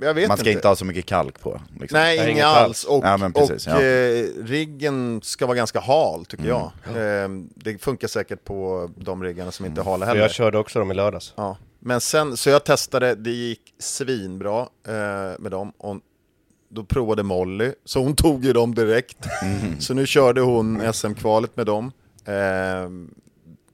[0.01, 1.61] jag vet Man ska inte ha så mycket kalk på.
[1.79, 1.99] Liksom.
[1.99, 2.83] Nej, inget alls.
[2.83, 3.81] Och, Ja, precis, och ja.
[3.81, 6.71] eh, riggen ska vara ganska hal, tycker jag.
[6.85, 10.21] Eh, det funkar säkert på de riggarna som inte är hala För heller.
[10.21, 11.33] jag körde också dem i lördags.
[11.37, 11.57] Ja.
[11.79, 15.73] Men sen, så jag testade, det gick svinbra eh, med dem.
[15.77, 15.97] Och
[16.71, 19.17] då provade Molly, så hon tog ju dem direkt.
[19.79, 21.91] Så nu körde hon SM-kvalet med dem.
[22.25, 22.89] Eh,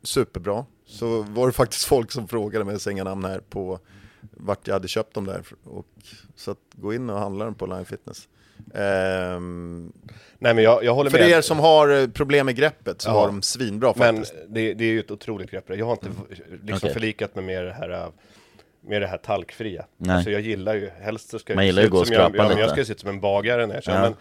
[0.04, 0.66] superbra.
[0.86, 3.80] Så var det faktiskt folk som frågade mig, sänga namn här, på
[4.22, 5.42] vart jag hade köpt dem där.
[5.64, 5.86] Och,
[6.36, 8.28] så att gå in och handla dem på Line Fitness.
[8.74, 9.92] Ehm,
[10.40, 11.30] Nej men jag, jag håller för med.
[11.30, 13.14] er som har eh, problem med greppet så Ja.
[13.14, 14.36] var de svinbra Men faktiskt.
[14.48, 15.66] det, det är ju ett otroligt grepp.
[15.68, 16.10] Jag har inte
[16.64, 16.94] liksom Okej.
[16.94, 18.08] förlikat mig med det här äh,
[18.88, 19.86] med det här talkfria.
[19.98, 20.16] Nej.
[20.16, 22.36] Alltså jag gillar ju, helst så ska Man jag gillar ju gå och som jag,
[22.36, 23.94] ja, jag ska se ut som en bagare när jag kör.
[23.94, 24.02] Ja.
[24.02, 24.16] Men,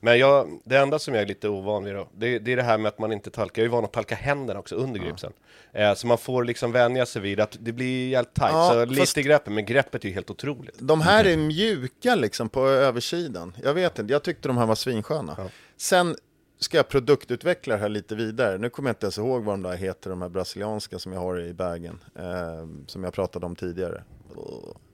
[0.00, 2.62] men jag, det enda som jag är lite ovan vid då, det, det är det
[2.62, 3.62] här med att man inte talkar.
[3.62, 5.32] Jag är van att talka händerna också under gripsen.
[5.72, 8.52] Eh, så man får liksom vänja sig vid att det blir jävligt tajt.
[8.52, 10.76] Ja, så fast- lite greppet, men greppet är ju helt otroligt.
[10.78, 13.56] De här är mjuka liksom på översidan.
[13.62, 15.36] Jag vet inte, jag tyckte de här var svinsköna.
[15.76, 16.16] Sen
[16.60, 18.58] ska jag produktutveckla det här lite vidare.
[18.58, 21.20] Nu kommer jag inte ens ihåg vad de där heter, de här brasilianska som jag
[21.20, 21.98] har i bagen.
[22.14, 24.02] Eh, som jag pratade om tidigare.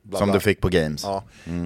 [0.03, 1.05] Bla, Som du fick på games.
[1.05, 1.25] Ja.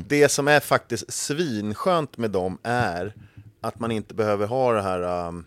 [0.08, 3.14] Det som är faktiskt svinskönt med dem är
[3.60, 5.46] att man inte behöver ha det här um,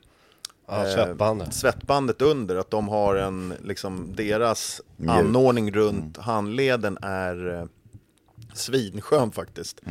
[0.68, 1.54] Ja, eh, svettbandet.
[1.54, 7.66] svettbandet under, att de har en, liksom deras anordning runt handleden är eh,
[8.54, 9.82] svinskön faktiskt.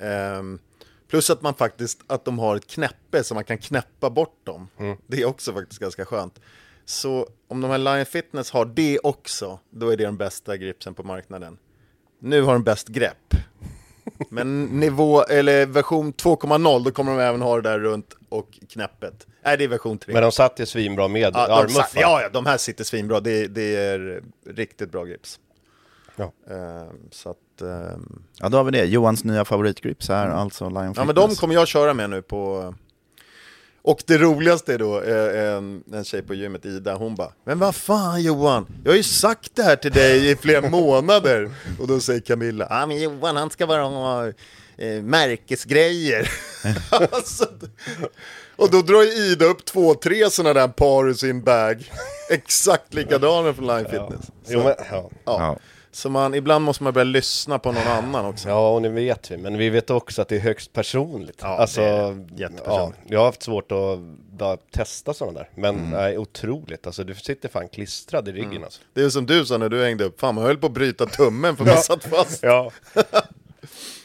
[0.00, 0.58] Ehm,
[1.08, 4.68] plus att man faktiskt, att de har ett knäppe så man kan knäppa bort dem.
[5.06, 6.40] Det är också faktiskt ganska skönt.
[6.84, 10.94] Så om de här Lion Fitness har det också, då är det den bästa gripsen
[10.94, 11.58] på marknaden.
[12.20, 13.34] Nu har de bäst grepp.
[14.28, 19.26] Men nivå, eller version 2.0, då kommer de även ha det där runt och knäppet.
[19.44, 20.12] Nej, det är version 3.
[20.12, 22.00] Men de satt ju svinbra med Ja, de, armmuffar.
[22.00, 23.20] ja, ja, de här sitter svinbra.
[23.20, 25.40] Det, det är riktigt bra grips.
[26.16, 26.32] Ja.
[26.50, 28.84] Ehm, så att, ehm, Ja, då har vi det.
[28.84, 31.06] Johans nya favoritgrips är alltså Lion ja, Fitness.
[31.06, 32.74] men de kommer jag köra med nu på...
[33.82, 37.58] Och det roligaste är då eh, en, en tjej på gymmet, Ida, hon bara Men
[37.58, 41.50] vad fan Johan, jag har ju sagt det här till dig i flera månader
[41.80, 44.26] Och då säger Camilla, ja ah, men Johan han ska bara ha
[44.76, 46.30] eh, märkesgrejer
[46.90, 47.46] alltså,
[48.56, 51.92] Och då drar Ida upp två, tre sådana där par ur sin bag
[52.30, 55.10] Exakt likadana från Line Fitness Jo, men, ja.
[55.10, 55.10] Ja.
[55.24, 55.58] Ja.
[55.92, 58.48] Så man, ibland måste man börja lyssna på någon annan också.
[58.48, 59.36] ja, och nu vet vi.
[59.36, 61.38] Men vi vet också att det är högst personligt.
[61.42, 62.42] Ja, alltså, det är det.
[62.42, 62.98] Jättepersonligt.
[63.04, 63.98] Ja, jag har haft svårt att
[64.38, 65.48] bara testa sådana där.
[65.54, 65.90] Men Mm.
[65.90, 66.86] nej, otroligt.
[66.86, 68.80] Alltså, du sitter fan klistrad i ryggen alltså.
[68.94, 71.06] Det är som du sa när du hängde upp, fan man höll på att bryta
[71.06, 72.42] tummen för man satt fast.
[72.42, 72.70] Ja.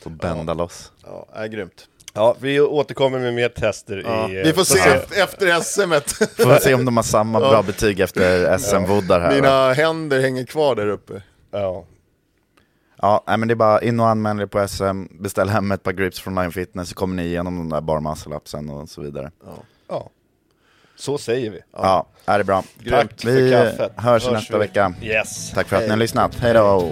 [0.05, 0.91] Och bända loss.
[1.05, 1.87] Ja, är grymt.
[2.13, 4.29] ja, vi återkommer med mer tester Ja.
[4.29, 4.37] i...
[4.39, 6.09] eh, Vi får se så- efter, SM-et.
[6.11, 9.29] Får se om de har samma bra betyg efter SM-voddar här.
[9.29, 9.35] va?
[9.35, 11.21] Mina händer hänger kvar där uppe.
[11.53, 11.85] Ja.
[13.01, 15.83] Ja, nej, men det är bara in och anmäl er på SM, beställ hem ett
[15.83, 18.89] par grips från Lion Fitness så kommer ni igenom de där bar muscle upsen och
[18.89, 19.31] så vidare.
[19.89, 20.09] ja.
[20.95, 21.59] Så säger vi.
[21.71, 22.63] Ja, är det bra.
[22.89, 23.91] Tack för Vi kaffet.
[23.95, 24.59] hörs nästa vi.
[24.59, 24.93] vecka.
[25.01, 25.51] Yes.
[25.51, 26.35] Tack för att ni har lyssnat.
[26.35, 26.91] Hej då!